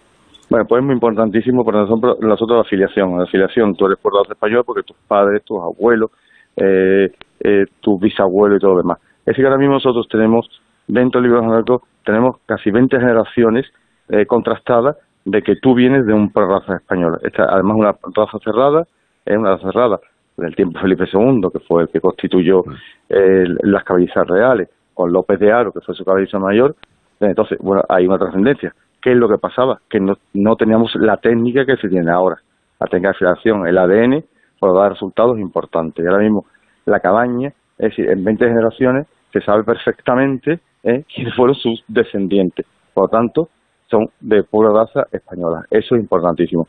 Bueno, 0.50 0.66
pues 0.68 0.82
es 0.82 0.86
muy 0.86 0.94
importantísimo 0.94 1.66
para 1.66 1.82
nosotros, 1.82 2.18
nosotros 2.22 2.58
la 2.58 2.62
afiliación. 2.62 3.18
La 3.18 3.24
afiliación, 3.24 3.76
tú 3.76 3.88
eres 3.88 3.98
por 3.98 4.12
portador 4.12 4.36
español 4.36 4.64
porque 4.66 4.84
tus 4.84 4.98
padres, 5.08 5.44
tus 5.44 5.58
abuelos, 5.60 6.12
eh, 6.56 7.10
eh, 7.40 7.66
tus 7.82 8.00
bisabuelos 8.00 8.58
y 8.58 8.62
todo 8.62 8.74
lo 8.74 8.82
demás. 8.82 9.00
Es 9.20 9.26
decir, 9.26 9.44
que 9.44 9.48
ahora 9.48 9.58
mismo 9.58 9.74
nosotros 9.74 10.08
tenemos, 10.08 10.48
dentro 10.88 11.20
del 11.20 11.32
libro 11.32 11.64
de 11.64 11.78
tenemos 12.06 12.38
casi 12.46 12.70
20 12.70 13.00
generaciones 13.00 13.66
eh, 14.10 14.26
contrastadas 14.28 14.98
de 15.26 15.42
que 15.42 15.56
tú 15.56 15.74
vienes 15.74 16.06
de 16.06 16.14
un 16.14 16.32
raza 16.34 16.76
española. 16.76 17.18
Esta, 17.24 17.46
además, 17.46 17.78
una 17.78 17.96
raza 18.16 18.38
cerrada, 18.44 18.84
es 19.26 19.36
una 19.36 19.56
raza 19.56 19.72
cerrada. 19.72 20.00
En 20.38 20.46
el 20.46 20.56
tiempo 20.56 20.78
de 20.78 20.84
Felipe 20.84 21.06
II, 21.12 21.42
que 21.52 21.60
fue 21.62 21.84
el 21.84 21.90
que 21.90 22.02
constituyó 22.02 22.62
las 23.08 23.84
cabezas 23.84 24.28
reales, 24.28 24.70
con 24.94 25.12
López 25.12 25.40
de 25.40 25.52
Aro, 25.52 25.72
que 25.72 25.80
fue 25.80 25.96
su 25.96 26.04
cabeza 26.04 26.38
mayor, 26.40 26.76
entonces, 27.20 27.58
bueno, 27.62 27.82
hay 27.88 28.06
una 28.06 28.18
trascendencia. 28.18 28.74
¿Qué 29.06 29.12
es 29.12 29.18
lo 29.18 29.30
que 29.30 29.38
pasaba? 29.38 29.80
Que 29.88 30.00
no, 30.00 30.18
no 30.34 30.56
teníamos 30.56 30.96
la 30.96 31.18
técnica 31.18 31.64
que 31.64 31.78
se 31.78 31.88
tiene 31.90 32.10
ahora. 32.10 32.38
La 32.80 32.88
técnica 32.88 33.10
de 33.10 33.20
filación, 33.20 33.68
el 33.68 33.78
ADN, 33.78 34.26
puede 34.60 34.74
dar 34.74 34.94
resultados 34.94 35.38
importantes. 35.38 36.04
Y 36.04 36.08
ahora 36.08 36.24
mismo, 36.24 36.48
la 36.86 37.00
cabaña, 37.00 37.50
es 37.78 37.90
decir, 37.92 38.10
en 38.10 38.24
20 38.24 38.48
generaciones 38.48 39.06
se 39.32 39.42
sabe 39.42 39.64
perfectamente 39.64 40.60
¿eh? 40.82 41.04
quiénes 41.14 41.36
fueron 41.36 41.56
sus 41.56 41.84
descendientes. 41.88 42.66
Por 42.96 43.04
lo 43.04 43.10
tanto, 43.10 43.50
son 43.92 44.10
de 44.22 44.42
pura 44.42 44.72
raza 44.74 45.06
española. 45.12 45.68
Eso 45.70 45.94
es 45.94 46.02
importantísimo. 46.02 46.68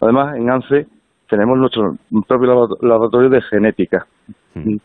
Además, 0.00 0.36
en 0.36 0.50
ANCE 0.50 0.86
tenemos 1.28 1.58
nuestro 1.58 1.96
propio 2.28 2.78
laboratorio 2.80 3.28
de 3.28 3.42
genética, 3.42 4.06
mm. 4.54 4.76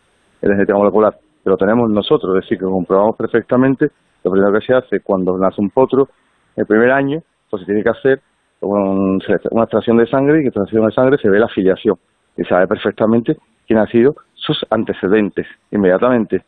de 0.41 0.49
genética 0.49 0.75
molecular, 0.75 1.15
lo 1.45 1.57
tenemos 1.57 1.91
nosotros, 1.91 2.35
es 2.37 2.41
decir, 2.41 2.57
que 2.57 2.65
comprobamos 2.65 3.15
perfectamente 3.15 3.91
lo 4.23 4.31
primero 4.31 4.51
que 4.51 4.65
se 4.65 4.73
hace 4.73 4.99
cuando 5.01 5.37
nace 5.37 5.61
un 5.61 5.69
potro, 5.69 6.09
el 6.57 6.65
primer 6.65 6.91
año, 6.91 7.21
pues 7.49 7.61
se 7.61 7.65
tiene 7.65 7.83
que 7.83 7.89
hacer 7.89 8.21
una 8.59 9.63
extracción 9.63 9.97
de 9.97 10.07
sangre 10.07 10.37
y 10.37 10.41
en 10.41 10.47
extracción 10.47 10.85
de 10.85 10.91
sangre 10.91 11.17
se 11.19 11.29
ve 11.29 11.39
la 11.39 11.47
filiación 11.47 11.95
y 12.35 12.43
sabe 12.43 12.67
perfectamente 12.67 13.37
quién 13.67 13.79
ha 13.79 13.85
sido 13.87 14.15
sus 14.33 14.65
antecedentes 14.69 15.45
inmediatamente. 15.71 16.43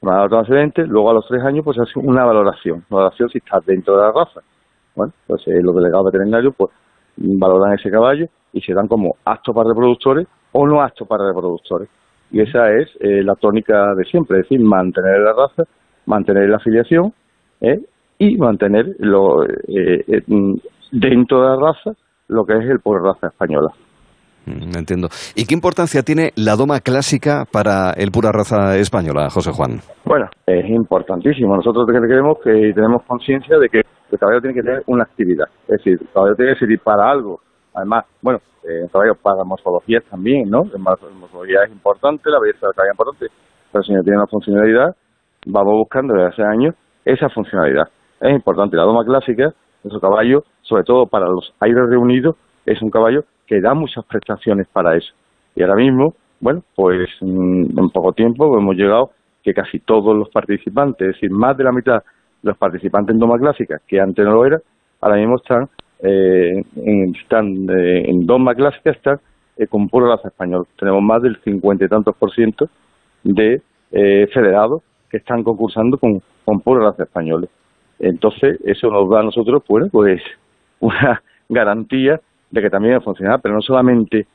Los 0.00 0.32
antecedentes, 0.32 0.88
luego 0.88 1.10
a 1.10 1.14
los 1.14 1.26
tres 1.28 1.42
años 1.44 1.64
pues 1.64 1.76
se 1.76 1.82
hace 1.82 1.98
una 2.00 2.24
valoración, 2.24 2.84
valoración 2.90 3.28
si 3.28 3.38
está 3.38 3.60
dentro 3.64 3.96
de 3.96 4.02
la 4.02 4.12
raza. 4.12 4.40
Bueno, 4.96 5.12
pues 5.26 5.46
eh, 5.46 5.62
los 5.62 5.74
delegados 5.74 6.06
veterinarios 6.06 6.54
pues 6.56 6.70
valoran 7.16 7.74
ese 7.74 7.90
caballo 7.90 8.26
y 8.52 8.60
se 8.60 8.74
dan 8.74 8.88
como 8.88 9.16
apto 9.24 9.54
para 9.54 9.68
reproductores 9.68 10.26
o 10.50 10.66
no 10.66 10.82
apto 10.82 11.06
para 11.06 11.28
reproductores. 11.28 11.88
Y 12.32 12.40
esa 12.40 12.72
es 12.72 12.88
eh, 13.00 13.22
la 13.22 13.36
tónica 13.36 13.94
de 13.94 14.04
siempre, 14.04 14.40
es 14.40 14.48
decir, 14.48 14.60
mantener 14.60 15.20
la 15.20 15.34
raza, 15.34 15.64
mantener 16.06 16.48
la 16.48 16.56
afiliación 16.56 17.12
¿eh? 17.60 17.80
Y 18.22 18.36
mantener 18.36 18.94
lo, 19.00 19.44
dentro 20.92 21.40
de 21.40 21.48
la 21.48 21.56
raza 21.56 21.90
lo 22.28 22.44
que 22.44 22.54
es 22.54 22.70
el 22.70 22.78
por 22.78 23.02
raza 23.02 23.26
española. 23.26 23.68
Mm, 24.46 24.78
entiendo. 24.78 25.08
¿Y 25.36 25.44
qué 25.44 25.54
importancia 25.54 26.02
tiene 26.02 26.30
la 26.36 26.56
doma 26.56 26.80
clásica 26.80 27.44
para 27.50 27.92
el 27.96 28.10
pura 28.10 28.30
raza 28.32 28.76
española, 28.76 29.28
José 29.30 29.50
Juan? 29.52 29.80
Bueno, 30.04 30.26
es 30.46 30.68
importantísimo. 30.68 31.56
Nosotros 31.56 31.84
creemos 31.86 32.38
que 32.42 32.72
tenemos 32.74 33.02
conciencia 33.06 33.58
de 33.58 33.68
que 33.68 33.82
el 34.10 34.18
caballo 34.18 34.40
tiene 34.40 34.54
que 34.54 34.62
tener 34.62 34.82
una 34.86 35.04
actividad. 35.04 35.46
Es 35.68 35.78
decir, 35.78 35.98
el 36.00 36.08
caballo 36.12 36.34
tiene 36.34 36.54
que 36.54 36.60
servir 36.60 36.80
para 36.80 37.10
algo. 37.10 37.40
Además, 37.74 38.04
bueno, 38.22 38.38
eh, 38.64 38.82
el 38.84 38.90
caballo 38.90 39.14
para 39.20 39.44
morfologías 39.44 40.04
también, 40.10 40.48
¿no? 40.48 40.62
La 40.72 40.78
morfología 40.78 41.64
es 41.66 41.72
importante, 41.72 42.30
la 42.30 42.40
belleza 42.40 42.66
del 42.66 42.74
caballo 42.74 42.92
es 42.92 42.98
importante, 42.98 43.26
pero 43.72 43.82
si 43.84 43.92
no 43.92 44.02
tiene 44.02 44.18
una 44.18 44.26
funcionalidad, 44.26 44.94
vamos 45.46 45.74
buscando 45.74 46.14
desde 46.14 46.28
hace 46.28 46.42
años 46.42 46.74
esa 47.04 47.28
funcionalidad. 47.28 47.88
Es 48.22 48.30
importante. 48.30 48.76
La 48.76 48.84
doma 48.84 49.04
clásica, 49.04 49.52
nuestro 49.82 50.00
caballo, 50.00 50.44
sobre 50.62 50.84
todo 50.84 51.06
para 51.06 51.26
los 51.26 51.52
aires 51.58 51.88
reunidos, 51.88 52.36
es 52.64 52.80
un 52.80 52.90
caballo 52.90 53.24
que 53.46 53.60
da 53.60 53.74
muchas 53.74 54.04
prestaciones 54.04 54.68
para 54.68 54.96
eso. 54.96 55.12
Y 55.56 55.62
ahora 55.62 55.74
mismo, 55.74 56.14
bueno, 56.40 56.62
pues 56.76 57.10
mm, 57.20 57.78
en 57.78 57.90
poco 57.90 58.12
tiempo 58.12 58.56
hemos 58.56 58.76
llegado 58.76 59.10
que 59.42 59.52
casi 59.52 59.80
todos 59.80 60.16
los 60.16 60.28
participantes, 60.30 61.08
es 61.08 61.14
decir, 61.14 61.30
más 61.32 61.56
de 61.56 61.64
la 61.64 61.72
mitad 61.72 61.96
de 62.42 62.50
los 62.50 62.56
participantes 62.56 63.12
en 63.12 63.18
Doma 63.18 63.38
Clásica, 63.38 63.80
que 63.88 64.00
antes 64.00 64.24
no 64.24 64.32
lo 64.34 64.46
era, 64.46 64.60
ahora 65.00 65.16
mismo 65.16 65.36
están, 65.36 65.68
eh, 66.00 66.62
en, 66.76 67.70
eh, 67.70 68.12
Doma 68.24 68.54
Clásica, 68.54 68.92
están 68.92 69.18
eh, 69.56 69.66
con 69.66 69.88
puro 69.88 70.06
raza 70.06 70.28
español. 70.28 70.68
Tenemos 70.78 71.02
más 71.02 71.22
del 71.22 71.36
cincuenta 71.42 71.84
y 71.84 71.88
tantos 71.88 72.14
por 72.16 72.32
ciento 72.32 72.68
de 73.24 73.60
federados 73.90 74.82
que 75.10 75.18
están 75.18 75.42
concursando 75.42 75.98
con, 75.98 76.22
con 76.44 76.60
pura 76.60 76.84
raza 76.84 77.02
españoles. 77.02 77.50
Entonces, 78.02 78.58
eso 78.64 78.90
nos 78.90 79.08
da 79.08 79.20
a 79.20 79.22
nosotros, 79.22 79.62
bueno, 79.68 79.86
pues 79.90 80.20
una 80.80 81.22
garantía 81.48 82.20
de 82.50 82.60
que 82.60 82.68
también 82.68 82.94
va 82.94 82.98
a 82.98 83.02
funcionar, 83.02 83.40
pero 83.40 83.54
no 83.54 83.62
solamente 83.62 84.26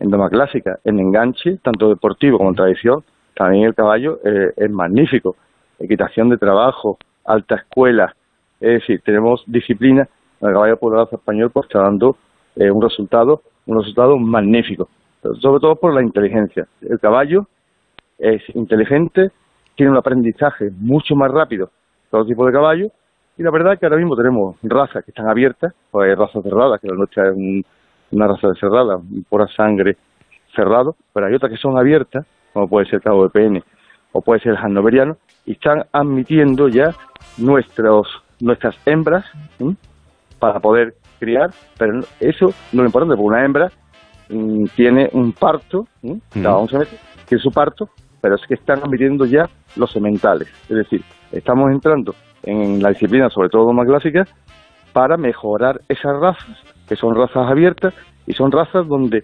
en 0.00 0.10
doma 0.10 0.28
clásica, 0.28 0.80
en 0.84 0.98
enganche, 0.98 1.58
tanto 1.62 1.88
deportivo 1.88 2.38
como 2.38 2.50
en 2.50 2.56
tradición, 2.56 3.04
también 3.34 3.64
el 3.64 3.74
caballo 3.74 4.18
eh, 4.24 4.52
es 4.56 4.70
magnífico. 4.70 5.36
Equitación 5.78 6.28
de 6.30 6.36
trabajo, 6.36 6.98
alta 7.24 7.54
escuela, 7.54 8.14
es 8.60 8.80
decir, 8.80 9.00
tenemos 9.04 9.44
disciplina, 9.46 10.08
el 10.40 10.52
caballo 10.52 10.78
raza 10.90 11.16
español 11.16 11.50
pues 11.50 11.66
está 11.66 11.82
dando 11.82 12.16
eh, 12.56 12.72
un 12.72 12.82
resultado, 12.82 13.42
un 13.66 13.78
resultado 13.78 14.18
magnífico, 14.18 14.88
sobre 15.40 15.60
todo 15.60 15.76
por 15.76 15.94
la 15.94 16.02
inteligencia. 16.02 16.66
El 16.80 16.98
caballo 16.98 17.46
es 18.18 18.42
inteligente, 18.56 19.30
tiene 19.76 19.92
un 19.92 19.98
aprendizaje 19.98 20.70
mucho 20.76 21.14
más 21.14 21.30
rápido 21.30 21.68
que 21.68 22.10
todo 22.10 22.26
tipo 22.26 22.44
de 22.44 22.52
caballo 22.52 22.90
y 23.36 23.42
la 23.42 23.50
verdad 23.50 23.74
es 23.74 23.80
que 23.80 23.86
ahora 23.86 23.96
mismo 23.96 24.16
tenemos 24.16 24.56
razas 24.62 25.04
que 25.04 25.10
están 25.10 25.28
abiertas, 25.28 25.72
pues 25.90 26.08
hay 26.08 26.14
razas 26.14 26.42
cerradas, 26.42 26.80
que 26.80 26.88
la 26.88 26.94
nuestra 26.94 27.28
es 27.28 27.64
una 28.10 28.26
raza 28.26 28.48
de 28.48 28.54
cerrada, 28.56 29.00
pura 29.28 29.46
sangre 29.48 29.96
cerrado, 30.54 30.96
pero 31.12 31.26
hay 31.26 31.34
otras 31.34 31.50
que 31.50 31.58
son 31.58 31.78
abiertas, 31.78 32.26
como 32.52 32.68
puede 32.68 32.86
ser 32.86 32.96
el 32.96 33.02
cabo 33.02 33.24
de 33.24 33.30
PN 33.30 33.62
o 34.12 34.20
puede 34.20 34.40
ser 34.40 34.52
el 34.52 34.58
hannoveriano, 34.58 35.16
y 35.46 35.52
están 35.52 35.84
admitiendo 35.90 36.68
ya 36.68 36.94
nuestros, 37.38 38.06
nuestras 38.40 38.76
hembras 38.86 39.24
para 40.38 40.60
poder 40.60 40.94
criar, 41.18 41.50
pero 41.78 42.00
eso 42.20 42.52
no 42.72 42.82
es 42.82 42.86
importante, 42.86 43.16
porque 43.16 43.28
una 43.28 43.44
hembra 43.44 43.72
mm, 44.28 44.64
tiene 44.76 45.08
un 45.14 45.32
parto, 45.32 45.86
cada 46.34 46.58
11 46.58 46.78
meses, 46.78 47.00
tiene 47.26 47.42
su 47.42 47.50
parto, 47.50 47.88
pero 48.20 48.34
es 48.34 48.42
que 48.46 48.54
están 48.54 48.80
admitiendo 48.80 49.24
ya 49.24 49.48
los 49.76 49.90
sementales, 49.90 50.48
es 50.68 50.76
decir, 50.76 51.02
estamos 51.32 51.72
entrando 51.72 52.14
en 52.42 52.82
la 52.82 52.90
disciplina, 52.90 53.28
sobre 53.30 53.48
todo 53.48 53.72
más 53.72 53.86
clásica, 53.86 54.24
para 54.92 55.16
mejorar 55.16 55.80
esas 55.88 56.18
razas, 56.20 56.62
que 56.88 56.96
son 56.96 57.14
razas 57.14 57.50
abiertas 57.50 57.94
y 58.26 58.32
son 58.32 58.52
razas 58.52 58.86
donde 58.86 59.22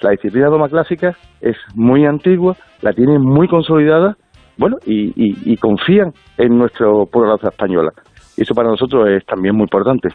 la 0.00 0.10
disciplina 0.10 0.48
doma 0.48 0.68
clásica 0.68 1.16
es 1.40 1.56
muy 1.74 2.04
antigua, 2.04 2.54
la 2.82 2.92
tienen 2.92 3.20
muy 3.20 3.48
consolidada, 3.48 4.16
bueno, 4.56 4.76
y, 4.86 5.56
confían 5.56 6.12
en 6.36 6.58
nuestro 6.58 7.06
pueblo 7.06 7.32
raza 7.32 7.48
española. 7.48 7.92
Y 8.36 8.42
eso 8.42 8.54
para 8.54 8.68
nosotros 8.68 9.08
es 9.08 9.24
también 9.24 9.54
muy 9.54 9.64
importante. 9.64 10.08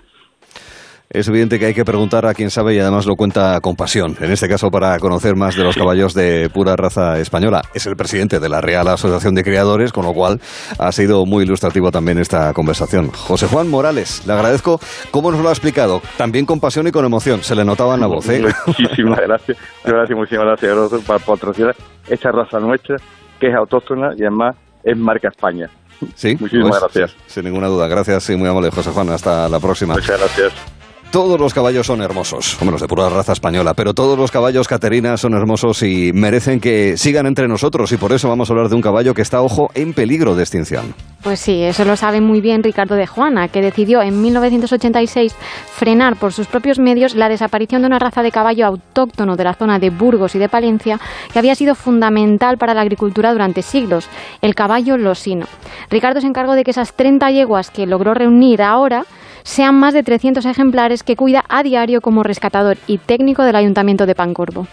Es 1.13 1.27
evidente 1.27 1.59
que 1.59 1.67
hay 1.67 1.73
que 1.75 1.85
preguntar 1.85 2.25
a 2.25 2.33
quien 2.33 2.49
sabe 2.49 2.73
y 2.73 2.79
además 2.79 3.05
lo 3.05 3.15
cuenta 3.15 3.61
con 3.61 3.75
pasión. 3.75 4.17
En 4.19 4.31
este 4.31 4.49
caso, 4.49 4.71
para 4.71 4.97
conocer 4.97 5.35
más 5.35 5.55
de 5.55 5.63
los 5.63 5.75
caballos 5.75 6.15
de 6.15 6.49
pura 6.49 6.75
raza 6.75 7.19
española. 7.19 7.61
Es 7.75 7.85
el 7.85 7.95
presidente 7.95 8.39
de 8.39 8.49
la 8.49 8.61
Real 8.61 8.87
Asociación 8.87 9.35
de 9.35 9.43
Criadores, 9.43 9.93
con 9.93 10.05
lo 10.05 10.13
cual 10.13 10.41
ha 10.79 10.91
sido 10.91 11.23
muy 11.27 11.43
ilustrativo 11.43 11.91
también 11.91 12.17
esta 12.17 12.51
conversación. 12.53 13.11
José 13.11 13.45
Juan 13.45 13.69
Morales, 13.69 14.25
le 14.25 14.33
agradezco 14.33 14.79
cómo 15.11 15.29
nos 15.29 15.41
lo 15.41 15.49
ha 15.49 15.51
explicado, 15.51 16.01
también 16.17 16.47
con 16.47 16.59
pasión 16.59 16.87
y 16.87 16.91
con 16.91 17.05
emoción. 17.05 17.43
Se 17.43 17.53
le 17.53 17.63
notaba 17.63 17.93
en 17.93 18.01
la 18.01 18.07
voz. 18.07 18.27
¿eh? 18.29 18.43
Muchísimas 18.65 19.19
gracias. 19.19 19.57
Gracias, 19.85 20.17
muchísimas 20.17 20.45
gracias 20.47 21.03
por 21.05 21.21
patrocinar 21.21 21.75
esta 22.07 22.31
raza 22.31 22.57
nuestra, 22.59 22.95
que 23.39 23.49
es 23.49 23.55
autóctona 23.55 24.13
y 24.17 24.23
además 24.23 24.55
es 24.83 24.97
marca 24.97 25.27
España. 25.27 25.69
Sí, 26.15 26.35
muchísimas 26.39 26.79
pues, 26.79 26.81
gracias. 26.81 27.15
Sin 27.27 27.43
ninguna 27.45 27.67
duda. 27.67 27.87
Gracias 27.87 28.31
y 28.31 28.35
muy 28.35 28.49
amable, 28.49 28.71
José 28.71 28.89
Juan. 28.89 29.09
Hasta 29.09 29.47
la 29.47 29.59
próxima. 29.59 29.93
Muchas 29.93 30.19
gracias. 30.19 30.82
Todos 31.13 31.39
los 31.39 31.53
caballos 31.53 31.85
son 31.85 32.01
hermosos, 32.01 32.57
menos 32.65 32.81
de 32.81 32.87
pura 32.87 33.07
raza 33.07 33.33
española, 33.33 33.75
pero 33.75 33.93
todos 33.93 34.17
los 34.17 34.31
caballos 34.31 34.67
Caterina 34.67 35.15
son 35.15 35.35
hermosos 35.35 35.83
y 35.83 36.11
merecen 36.11 36.59
que 36.59 36.97
sigan 36.97 37.27
entre 37.27 37.47
nosotros 37.47 37.91
y 37.91 37.97
por 37.97 38.13
eso 38.13 38.29
vamos 38.29 38.49
a 38.49 38.53
hablar 38.53 38.67
de 38.67 38.75
un 38.75 38.81
caballo 38.81 39.13
que 39.13 39.21
está, 39.21 39.43
ojo, 39.43 39.69
en 39.75 39.93
peligro 39.93 40.35
de 40.35 40.41
extinción. 40.41 40.95
Pues 41.21 41.39
sí, 41.39 41.61
eso 41.61 41.85
lo 41.85 41.97
sabe 41.97 42.19
muy 42.19 42.41
bien 42.41 42.63
Ricardo 42.63 42.95
de 42.95 43.05
Juana, 43.05 43.47
que 43.47 43.61
decidió 43.61 44.01
en 44.01 44.23
1986 44.23 45.35
frenar 45.75 46.15
por 46.15 46.33
sus 46.33 46.47
propios 46.47 46.79
medios 46.79 47.13
la 47.13 47.29
desaparición 47.29 47.83
de 47.83 47.89
una 47.89 47.99
raza 47.99 48.23
de 48.23 48.31
caballo 48.31 48.65
autóctono 48.65 49.35
de 49.35 49.43
la 49.43 49.53
zona 49.53 49.77
de 49.77 49.91
Burgos 49.91 50.33
y 50.33 50.39
de 50.39 50.49
Palencia 50.49 50.99
que 51.31 51.37
había 51.37 51.53
sido 51.53 51.75
fundamental 51.75 52.57
para 52.57 52.73
la 52.73 52.81
agricultura 52.81 53.31
durante 53.33 53.61
siglos, 53.61 54.09
el 54.41 54.55
caballo 54.55 54.97
losino. 54.97 55.45
Ricardo 55.91 56.21
se 56.21 56.27
encargó 56.27 56.55
de 56.55 56.63
que 56.63 56.71
esas 56.71 56.93
30 56.93 57.29
yeguas 57.29 57.69
que 57.69 57.85
logró 57.85 58.15
reunir 58.15 58.63
ahora 58.63 59.05
sean 59.43 59.79
más 59.79 59.93
de 59.93 60.03
300 60.03 60.45
ejemplares 60.45 61.03
que 61.03 61.15
cuida 61.15 61.43
a 61.49 61.63
diario 61.63 62.01
como 62.01 62.23
rescatador 62.23 62.77
y 62.87 62.97
técnico 62.97 63.43
del 63.43 63.55
Ayuntamiento 63.55 64.05
de 64.05 64.15
Pancorvo. 64.15 64.67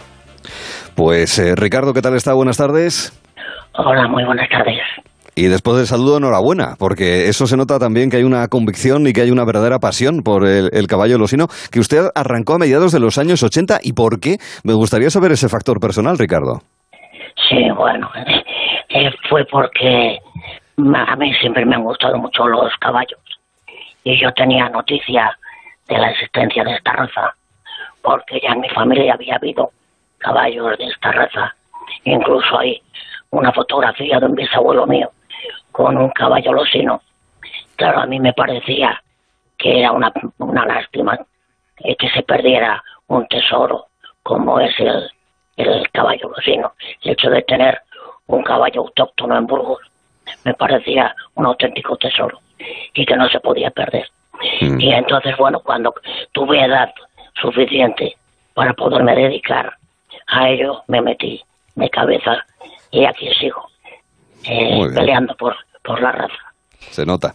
Pues 0.96 1.38
eh, 1.38 1.54
Ricardo, 1.56 1.92
¿qué 1.92 2.02
tal 2.02 2.14
está? 2.14 2.34
Buenas 2.34 2.56
tardes. 2.56 3.12
Hola, 3.74 4.08
muy 4.08 4.24
buenas 4.24 4.48
tardes. 4.48 4.80
Y 5.36 5.46
después 5.46 5.76
del 5.76 5.86
saludo, 5.86 6.18
enhorabuena, 6.18 6.74
porque 6.78 7.28
eso 7.28 7.46
se 7.46 7.56
nota 7.56 7.78
también 7.78 8.10
que 8.10 8.16
hay 8.16 8.24
una 8.24 8.48
convicción 8.48 9.06
y 9.06 9.12
que 9.12 9.22
hay 9.22 9.30
una 9.30 9.44
verdadera 9.44 9.78
pasión 9.78 10.22
por 10.24 10.46
el, 10.46 10.86
caballo 10.88 11.18
losino, 11.18 11.46
que 11.72 11.78
usted 11.78 12.10
arrancó 12.14 12.54
a 12.54 12.58
mediados 12.58 12.92
de 12.92 13.00
los 13.00 13.16
años 13.16 13.42
80. 13.42 13.78
¿Y 13.82 13.92
por 13.92 14.20
qué? 14.20 14.36
Me 14.64 14.74
gustaría 14.74 15.08
saber 15.08 15.32
ese 15.32 15.48
factor 15.48 15.78
personal, 15.80 16.18
Ricardo. 16.18 16.58
Sí, 17.48 17.70
bueno, 17.76 18.10
eh, 18.90 19.10
fue 19.28 19.44
porque 19.50 20.18
a 20.78 21.16
mí 21.16 21.32
siempre 21.40 21.64
me 21.64 21.76
han 21.76 21.84
gustado 21.84 22.18
mucho 22.18 22.46
los 22.46 22.72
caballos 22.80 23.19
y 24.04 24.18
yo 24.18 24.32
tenía 24.32 24.68
noticia 24.68 25.38
de 25.88 25.98
la 25.98 26.10
existencia 26.10 26.64
de 26.64 26.74
esta 26.74 26.92
raza, 26.92 27.34
porque 28.02 28.40
ya 28.40 28.50
en 28.52 28.60
mi 28.60 28.68
familia 28.70 29.14
había 29.14 29.36
habido 29.36 29.70
caballos 30.18 30.78
de 30.78 30.86
esta 30.86 31.12
raza. 31.12 31.54
Incluso 32.04 32.58
hay 32.58 32.80
una 33.30 33.52
fotografía 33.52 34.18
de 34.18 34.26
un 34.26 34.34
bisabuelo 34.34 34.86
mío 34.86 35.10
con 35.72 35.96
un 35.96 36.10
caballo 36.10 36.52
losino. 36.52 37.02
Claro, 37.76 38.00
a 38.00 38.06
mí 38.06 38.20
me 38.20 38.32
parecía 38.32 39.02
que 39.58 39.80
era 39.80 39.92
una, 39.92 40.12
una 40.38 40.64
lástima 40.66 41.18
que 41.76 42.08
se 42.10 42.22
perdiera 42.22 42.82
un 43.08 43.26
tesoro 43.28 43.86
como 44.22 44.60
es 44.60 44.78
el, 44.78 45.10
el 45.56 45.90
caballo 45.90 46.28
losino. 46.28 46.72
El 47.02 47.12
hecho 47.12 47.30
de 47.30 47.42
tener 47.42 47.80
un 48.26 48.42
caballo 48.42 48.82
autóctono 48.82 49.36
en 49.36 49.46
Burgos 49.46 49.80
me 50.44 50.54
parecía 50.54 51.14
un 51.34 51.46
auténtico 51.46 51.96
tesoro 51.96 52.40
y 52.94 53.06
que 53.06 53.16
no 53.16 53.28
se 53.28 53.40
podía 53.40 53.70
perder. 53.70 54.08
Mm. 54.60 54.80
Y 54.80 54.92
entonces, 54.92 55.36
bueno, 55.36 55.60
cuando 55.60 55.94
tuve 56.32 56.64
edad 56.64 56.92
suficiente 57.40 58.16
para 58.54 58.72
poderme 58.74 59.14
dedicar 59.14 59.74
a 60.26 60.48
ello, 60.48 60.82
me 60.88 61.00
metí 61.00 61.42
de 61.74 61.90
cabeza 61.90 62.44
y 62.90 63.04
aquí 63.04 63.28
sigo, 63.40 63.66
eh, 64.44 64.80
peleando 64.94 65.34
por, 65.36 65.56
por 65.82 66.00
la 66.00 66.12
raza. 66.12 66.52
Se 66.90 67.06
nota. 67.06 67.34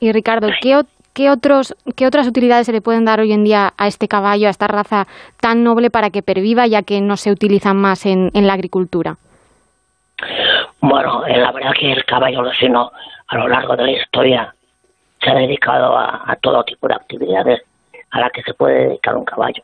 Y 0.00 0.12
Ricardo, 0.12 0.48
¿qué, 0.60 0.82
qué 1.14 1.30
otros, 1.30 1.74
¿qué 1.96 2.06
otras 2.06 2.26
utilidades 2.26 2.66
se 2.66 2.72
le 2.72 2.82
pueden 2.82 3.04
dar 3.04 3.20
hoy 3.20 3.32
en 3.32 3.44
día 3.44 3.72
a 3.78 3.86
este 3.86 4.08
caballo, 4.08 4.48
a 4.48 4.50
esta 4.50 4.66
raza 4.66 5.06
tan 5.40 5.64
noble 5.64 5.88
para 5.90 6.10
que 6.10 6.22
perviva, 6.22 6.66
ya 6.66 6.82
que 6.82 7.00
no 7.00 7.16
se 7.16 7.30
utilizan 7.30 7.76
más 7.76 8.04
en, 8.04 8.30
en 8.34 8.46
la 8.46 8.52
agricultura? 8.52 9.16
Bueno, 10.86 11.26
eh, 11.26 11.38
la 11.38 11.50
verdad 11.50 11.72
que 11.72 11.90
el 11.90 12.04
caballo 12.04 12.42
losino 12.42 12.92
a 13.28 13.38
lo 13.38 13.48
largo 13.48 13.74
de 13.74 13.84
la 13.84 13.92
historia 13.92 14.54
se 15.18 15.30
ha 15.30 15.34
dedicado 15.34 15.96
a, 15.96 16.36
todo 16.42 16.62
tipo 16.62 16.86
de 16.86 16.94
actividades 16.94 17.62
a 18.10 18.20
las 18.20 18.30
que 18.30 18.42
se 18.42 18.52
puede 18.52 18.88
dedicar 18.88 19.16
un 19.16 19.24
caballo. 19.24 19.62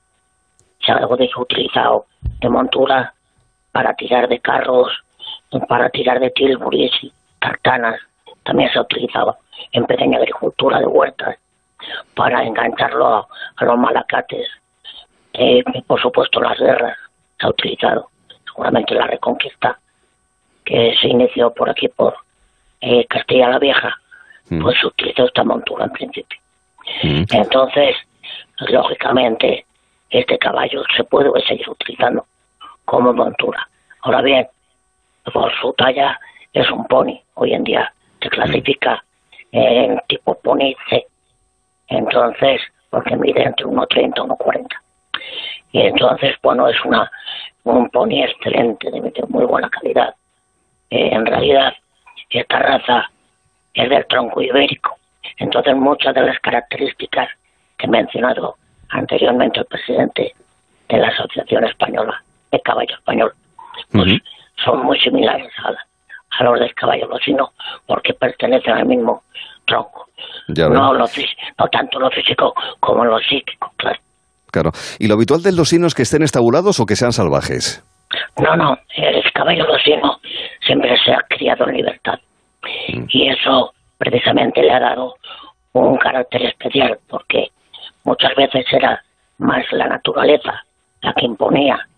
Se 0.81 0.93
ha 0.93 1.07
utilizado 1.07 2.07
de 2.23 2.49
montura 2.49 3.13
para 3.71 3.93
tirar 3.97 4.29
de 4.29 4.39
carros, 4.39 4.89
para 5.69 5.91
tirar 5.91 6.21
de 6.21 6.31
tilburis 6.31 6.93
y 7.03 7.13
tartanas. 7.39 8.01
También 8.43 8.73
se 8.73 8.79
ha 8.79 8.83
utilizado 8.83 9.37
en 9.73 9.85
pequeña 9.85 10.17
agricultura 10.17 10.79
de 10.79 10.87
huertas 10.87 11.37
para 12.15 12.45
engancharlo 12.45 13.07
a, 13.07 13.29
a 13.57 13.65
los 13.67 13.77
malacates. 13.77 14.49
Eh, 15.35 15.63
por 15.87 16.01
supuesto, 16.01 16.41
las 16.41 16.59
guerras 16.59 16.97
se 17.39 17.47
ha 17.47 17.51
utilizado. 17.51 18.09
Seguramente 18.47 18.95
la 18.95 19.07
reconquista 19.07 19.79
que 20.71 20.95
se 21.01 21.09
inició 21.09 21.53
por 21.53 21.69
aquí, 21.69 21.89
por 21.89 22.15
eh, 22.81 23.05
Castilla 23.07 23.49
la 23.49 23.59
Vieja, 23.59 24.01
Mm. 24.51 24.63
pues 24.63 24.79
se 24.81 24.87
utilizó 24.87 25.27
esta 25.27 25.45
montura 25.45 25.85
en 25.85 25.93
principio. 25.93 26.39
Mm. 27.05 27.23
Entonces, 27.31 27.97
lógicamente, 28.69 29.65
este 30.11 30.39
caballo 30.39 30.83
se 30.97 31.05
puede 31.05 31.31
seguir 31.47 31.69
utilizando 31.69 32.27
como 32.85 33.13
montura. 33.13 33.69
Ahora 34.03 34.23
bien, 34.23 34.49
por 35.33 35.53
su 35.61 35.73
talla 35.75 36.19
es 36.53 36.69
un 36.71 36.85
pony. 36.87 37.21
Hoy 37.35 37.55
en 37.55 37.63
día 37.63 37.93
se 38.21 38.29
clasifica 38.29 39.05
en 39.53 40.01
tipo 40.09 40.35
pony 40.41 40.75
C. 40.89 41.07
Entonces, 41.89 42.61
porque 42.91 43.17
mide 43.17 43.43
entre 43.45 43.67
1,30 43.67 44.15
y 44.17 44.21
1,40. 44.21 44.67
Y 45.73 45.81
entonces, 45.83 46.35
bueno, 46.43 46.69
es 46.69 46.85
una 46.85 47.11
un 47.63 47.89
pony 47.91 48.25
excelente, 48.25 48.91
de 48.91 49.01
muy 49.29 49.45
buena 49.45 49.69
calidad. 49.69 50.15
Eh, 50.91 51.11
en 51.13 51.27
realidad, 51.27 51.73
esta 52.31 52.59
raza 52.59 53.11
es 53.75 53.89
del 53.89 54.07
tronco 54.07 54.43
ibérico. 54.43 54.97
Entonces, 55.39 55.75
muchas 55.77 56.15
de 56.15 56.23
las 56.23 56.39
características 56.41 57.29
que 57.79 57.87
ha 57.87 57.91
mencionado 57.91 58.57
anteriormente 58.91 59.61
el 59.61 59.67
presidente 59.67 60.35
de 60.89 60.99
la 60.99 61.09
Asociación 61.09 61.65
Española 61.65 62.23
de 62.51 62.61
Caballo 62.61 62.95
Español, 62.95 63.33
pues 63.93 64.21
son 64.65 64.85
muy 64.85 64.99
similares 65.01 65.53
a, 65.65 65.73
a 66.39 66.45
los 66.45 66.61
del 66.61 66.75
caballo 66.75 67.07
losino 67.07 67.53
porque 67.87 68.13
pertenecen 68.15 68.75
al 68.75 68.87
mismo 68.87 69.23
tronco. 69.67 70.09
Ya 70.49 70.69
No, 70.69 70.93
lo 70.93 71.07
no 71.07 71.69
tanto 71.69 71.99
lo 71.99 72.11
físico 72.11 72.53
como 72.81 73.05
lo 73.05 73.19
psíquico, 73.21 73.73
claro. 73.77 73.99
Claro. 74.51 74.73
¿Y 74.99 75.07
lo 75.07 75.15
habitual 75.15 75.43
de 75.43 75.53
los 75.53 75.69
sinos 75.69 75.95
que 75.95 76.03
estén 76.03 76.23
estabulados 76.23 76.81
o 76.81 76.87
que 76.87 76.97
sean 76.97 77.13
salvajes? 77.13 77.85
No, 78.39 78.57
no, 78.57 78.79
el 78.97 79.33
caballo 79.33 79.67
losino 79.67 80.21
siempre 80.65 80.97
se 81.05 81.13
ha 81.13 81.21
criado 81.29 81.69
en 81.69 81.77
libertad. 81.77 82.19
Y 83.09 83.29
eso 83.29 83.73
precisamente 83.99 84.63
le 84.63 84.73
ha 84.73 84.81
dado 84.81 85.17
un 85.73 85.97
carácter 85.99 86.47
especial, 86.47 86.99
porque 87.09 87.51
muchas 88.05 88.35
veces 88.35 88.65
era 88.73 89.03
más 89.39 89.65
la 89.73 89.87
naturaleza 89.87 90.65
la 91.03 91.13
que 91.15 91.27
imponía 91.27 91.89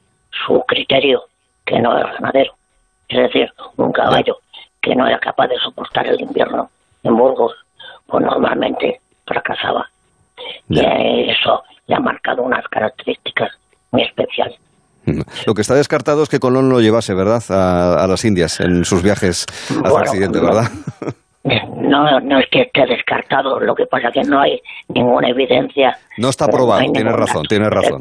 su 0.46 0.62
criterio 0.66 1.24
que 1.64 1.80
no 1.80 1.96
el 1.96 2.04
ganadero. 2.04 2.54
Es 3.08 3.18
decir, 3.18 3.52
un 3.76 3.92
caballo 3.92 4.38
que 4.80 4.94
no 4.94 5.06
era 5.06 5.18
capaz 5.18 5.48
de 5.48 5.58
soportar 5.58 6.06
el 6.06 6.20
invierno 6.20 6.70
en 7.02 7.16
Burgos, 7.16 7.54
pues 8.06 8.24
normalmente 8.24 9.00
fracasaba. 9.26 9.88
Y 10.68 10.80
eso 11.30 11.62
le 11.86 11.94
ha 11.94 12.00
marcado 12.00 12.42
unas 12.42 12.66
características 12.68 13.50
muy 13.90 14.02
especiales. 14.02 14.58
Lo 15.46 15.54
que 15.54 15.62
está 15.62 15.74
descartado 15.74 16.22
es 16.22 16.28
que 16.28 16.38
Colón 16.38 16.68
lo 16.68 16.80
llevase, 16.80 17.14
¿verdad?, 17.14 17.42
a, 17.50 18.02
a 18.02 18.06
las 18.06 18.24
Indias 18.24 18.60
en 18.60 18.84
sus 18.84 19.02
viajes 19.02 19.46
hacia 19.68 19.80
Bueno, 19.80 19.96
Occidente, 19.96 20.40
no. 20.40 20.46
¿verdad? 20.46 20.70
No, 21.44 22.20
no 22.20 22.38
es 22.38 22.46
que 22.52 22.62
esté 22.62 22.86
descartado, 22.86 23.58
lo 23.58 23.74
que 23.74 23.84
pasa 23.86 24.10
que 24.12 24.22
no 24.22 24.40
hay 24.40 24.60
ninguna 24.88 25.28
evidencia. 25.28 25.98
No 26.16 26.28
está 26.28 26.46
probado, 26.46 26.82
ningún 26.82 27.04
razón, 27.04 27.42
dato, 27.42 27.48
tienes 27.48 27.68
razón. 27.68 27.98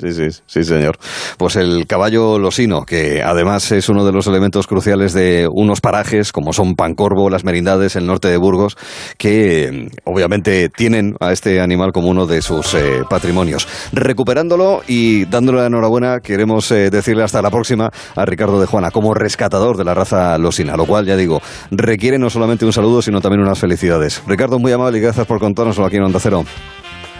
Sí, 0.00 0.12
sí, 0.12 0.28
sí, 0.46 0.64
señor. 0.64 0.98
Pues 1.38 1.54
el 1.54 1.86
caballo 1.86 2.36
losino, 2.40 2.84
que 2.84 3.22
además 3.22 3.70
es 3.70 3.88
uno 3.88 4.04
de 4.04 4.10
los 4.10 4.26
elementos 4.26 4.66
cruciales 4.66 5.12
de 5.12 5.48
unos 5.50 5.80
parajes 5.80 6.32
como 6.32 6.52
son 6.52 6.74
Pancorvo, 6.74 7.30
las 7.30 7.44
Merindades, 7.44 7.94
el 7.94 8.04
norte 8.04 8.26
de 8.26 8.36
Burgos, 8.36 8.76
que 9.18 9.88
obviamente 10.02 10.68
tienen 10.68 11.16
a 11.20 11.30
este 11.30 11.60
animal 11.60 11.92
como 11.92 12.08
uno 12.08 12.26
de 12.26 12.42
sus 12.42 12.74
eh, 12.74 13.02
patrimonios. 13.08 13.68
Recuperándolo 13.92 14.82
y 14.88 15.26
dándole 15.26 15.60
la 15.60 15.66
enhorabuena, 15.66 16.18
queremos 16.18 16.68
eh, 16.72 16.90
decirle 16.90 17.22
hasta 17.22 17.40
la 17.40 17.50
próxima 17.50 17.92
a 18.16 18.24
Ricardo 18.24 18.60
de 18.60 18.66
Juana 18.66 18.90
como 18.90 19.14
rescatador 19.14 19.76
de 19.76 19.84
la 19.84 19.94
raza 19.94 20.36
losina, 20.38 20.76
lo 20.76 20.86
cual, 20.86 21.06
ya 21.06 21.16
digo, 21.16 21.40
requiere 21.70 22.18
no 22.18 22.30
solamente 22.30 22.64
un 22.64 22.72
saludo, 22.72 23.00
sino 23.00 23.20
también 23.20 23.42
unas 23.42 23.60
felicidades. 23.60 24.22
Ricardo, 24.26 24.58
muy 24.58 24.72
amable 24.72 24.98
y 24.98 25.02
gracias 25.02 25.26
por 25.26 25.38
contárnoslo 25.38 25.86
aquí 25.86 25.98
en 25.98 26.02
Onda 26.02 26.18
Cero. 26.20 26.44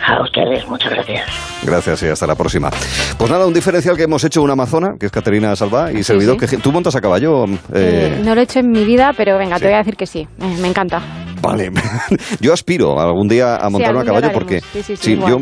A 0.07 0.23
ustedes, 0.23 0.67
muchas 0.69 0.91
gracias. 0.93 1.23
Gracias 1.65 2.03
y 2.03 2.07
hasta 2.09 2.27
la 2.27 2.35
próxima. 2.35 2.71
Pues 3.17 3.31
nada, 3.31 3.47
un 3.47 3.55
diferencial 3.55 3.97
que 3.97 4.03
hemos 4.03 4.23
hecho 4.25 4.43
una 4.43 4.53
amazona, 4.53 4.95
que 5.01 5.07
es 5.07 5.13
Caterina 5.13 5.57
Salva, 5.57 5.91
y 5.93 6.03
servidor 6.03 6.37
sí. 6.41 6.47
que... 6.47 6.57
¿Tú 6.59 6.73
montas 6.73 6.95
a 6.97 7.01
caballo? 7.01 7.45
Eh, 7.47 7.55
Eh, 7.75 8.21
no 8.25 8.35
lo 8.35 8.41
he 8.41 8.45
hecho 8.45 8.59
en 8.59 8.71
mi 8.71 8.85
vida, 8.85 9.13
pero 9.17 9.39
venga, 9.39 9.57
sí. 9.57 9.63
te 9.63 9.69
voy 9.69 9.75
a 9.75 9.79
decir 9.79 9.97
que 9.97 10.07
sí. 10.07 10.29
Eh, 10.41 10.57
me 10.61 10.69
encanta. 10.69 11.01
Vale. 11.41 11.71
yo 12.41 12.53
aspiro 12.53 13.01
algún 13.01 13.29
día 13.29 13.57
a 13.57 13.71
montarme 13.71 14.01
a 14.01 14.05
caballo 14.05 14.27
lo 14.29 14.33
porque... 14.33 14.61
Sí, 14.73 14.83
sí, 14.83 14.97
sí, 14.97 15.19
yo 15.27 15.39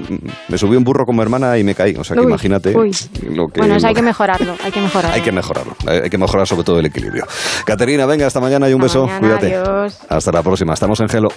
me 0.49 0.59
subí 0.59 0.77
un 0.77 0.85
burro 0.85 1.05
con 1.05 1.17
mi 1.17 1.23
hermana 1.23 1.59
y 1.59 1.65
me 1.65 1.75
caí. 1.75 1.95
O 1.97 2.05
sea, 2.05 2.15
que 2.15 2.21
Uy, 2.21 2.27
imagínate 2.29 2.77
uy. 2.77 2.91
lo 3.31 3.47
que... 3.49 3.61
bueno, 3.61 3.77
eso 3.77 3.87
hay 3.89 3.95
lo- 3.95 3.97
que 4.01 4.03
mejorarlo, 4.03 4.55
hay 4.65 4.71
que 4.71 4.81
mejorarlo. 4.81 5.15
Hay 5.15 5.21
que 5.23 5.33
mejorarlo. 5.33 5.75
Hay 5.87 6.11
que 6.11 6.19
mejorar 6.19 6.47
sobre 6.47 6.65
todo 6.65 6.79
el 6.79 6.87
equilibrio. 6.87 7.25
Caterina, 7.65 8.07
venga, 8.07 8.27
hasta 8.27 8.41
mañana 8.41 8.69
y 8.69 8.75
un 8.75 8.83
Hasta 8.85 9.01
beso. 9.01 9.07
mañana, 9.07 9.39
Cuídate. 9.39 9.55
adiós. 9.57 9.99
Hasta 10.09 10.31
la 10.33 10.43
próxima. 10.43 10.75
Estamos 10.75 11.01
en 11.01 11.09
Gelo. 11.09 11.29